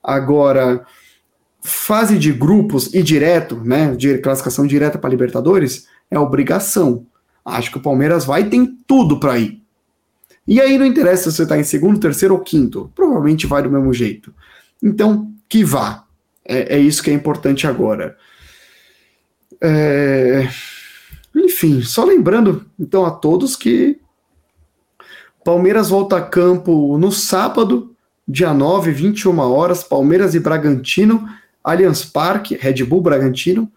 [0.04, 0.86] Agora,
[1.62, 3.96] fase de grupos e direto, né?
[3.96, 7.06] De classificação direta para Libertadores é obrigação.
[7.44, 9.62] Acho que o Palmeiras vai tem tudo para ir.
[10.48, 12.92] E aí não interessa se você está em segundo, terceiro ou quinto.
[12.96, 14.34] Provavelmente vai do mesmo jeito.
[14.82, 16.06] Então, que vá.
[16.44, 18.18] É, é isso que é importante agora.
[19.62, 20.48] É...
[21.36, 24.01] Enfim, só lembrando então a todos que
[25.44, 27.96] Palmeiras volta a campo no sábado,
[28.28, 31.28] dia 9, 21 horas, Palmeiras e Bragantino,
[31.64, 33.72] Allianz Parque, Red Bull Bragantino.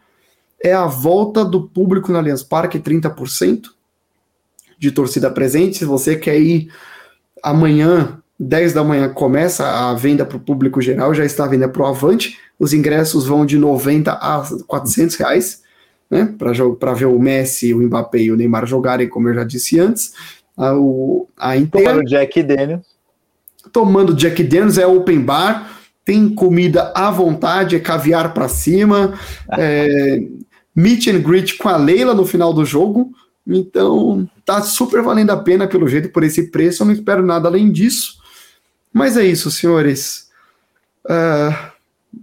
[0.63, 3.71] É a volta do público no Allianz Parque, 30%
[4.79, 5.79] de torcida presente.
[5.79, 6.71] Se você quer ir
[7.43, 11.69] amanhã, 10 da manhã, começa a venda para o público geral, já está a venda
[11.69, 12.39] para o Avante.
[12.59, 15.63] Os ingressos vão de 90 a 400 reais,
[16.11, 16.35] né?
[16.79, 20.13] Para ver o Messi, o Mbappé e o Neymar jogarem, como eu já disse antes.
[20.57, 22.87] A, o, a Inter, Tomando Jack Daniels.
[23.73, 29.19] Tomando Jack Daniels, é open bar, tem comida à vontade, é caviar para cima,
[29.57, 30.23] é,
[30.75, 33.13] meet and greet com a Leila no final do jogo.
[33.47, 36.83] Então, tá super valendo a pena pelo jeito, por esse preço.
[36.83, 38.19] Eu não espero nada além disso.
[38.93, 40.31] Mas é isso, senhores.
[41.05, 41.73] Uh,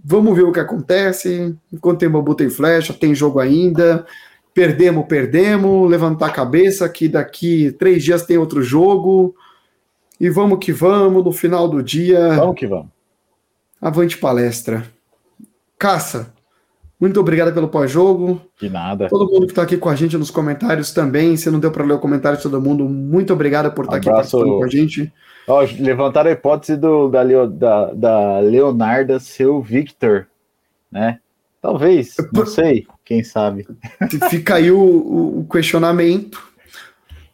[0.04, 1.54] vamos ver o que acontece.
[1.72, 4.06] Enquanto tem bambu, tem flecha, tem jogo ainda.
[4.54, 5.90] Perdemos, perdemos.
[5.90, 9.34] Levantar a cabeça que daqui três dias tem outro jogo.
[10.20, 11.24] E vamos que vamos.
[11.24, 12.34] No final do dia.
[12.34, 12.88] Vamos que vamos.
[13.80, 14.84] Avante palestra.
[15.78, 16.32] Caça.
[17.00, 18.40] Muito obrigado pelo pós-jogo.
[18.60, 19.08] De nada.
[19.08, 21.36] Todo mundo que está aqui com a gente nos comentários também.
[21.36, 24.10] Se não deu para ler o comentário de todo mundo, muito obrigado por estar tá
[24.10, 24.36] Abraço.
[24.36, 25.12] aqui participando com a gente.
[25.48, 30.28] Ó, levantaram a hipótese do, da, da, da Leonarda ser o Victor,
[30.92, 31.18] né?
[31.62, 33.68] Talvez, não sei, quem sabe.
[34.28, 36.42] Fica aí o, o questionamento.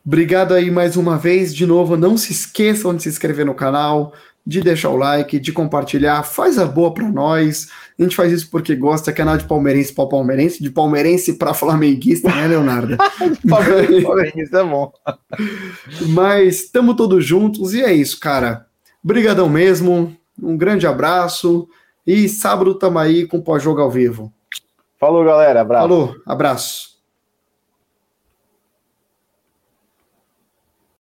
[0.05, 1.55] Obrigado aí mais uma vez.
[1.55, 4.13] De novo, não se esqueçam de se inscrever no canal,
[4.47, 6.23] de deixar o like, de compartilhar.
[6.25, 7.69] Faz a boa para nós.
[7.99, 11.55] A gente faz isso porque gosta, é canal de palmeirense para palmeirense, de palmeirense para
[11.55, 12.99] flamenguista, né, Leonardo?
[13.49, 14.93] palmeirense é bom.
[16.11, 18.67] Mas estamos todos juntos e é isso, cara.
[19.03, 20.15] Brigadão mesmo.
[20.43, 21.67] Um grande abraço.
[22.11, 24.33] E sábado tamo aí com o pós-jogo ao vivo.
[24.99, 25.61] Falou, galera.
[25.61, 25.87] Abraço.
[25.87, 26.98] Falou, abraço.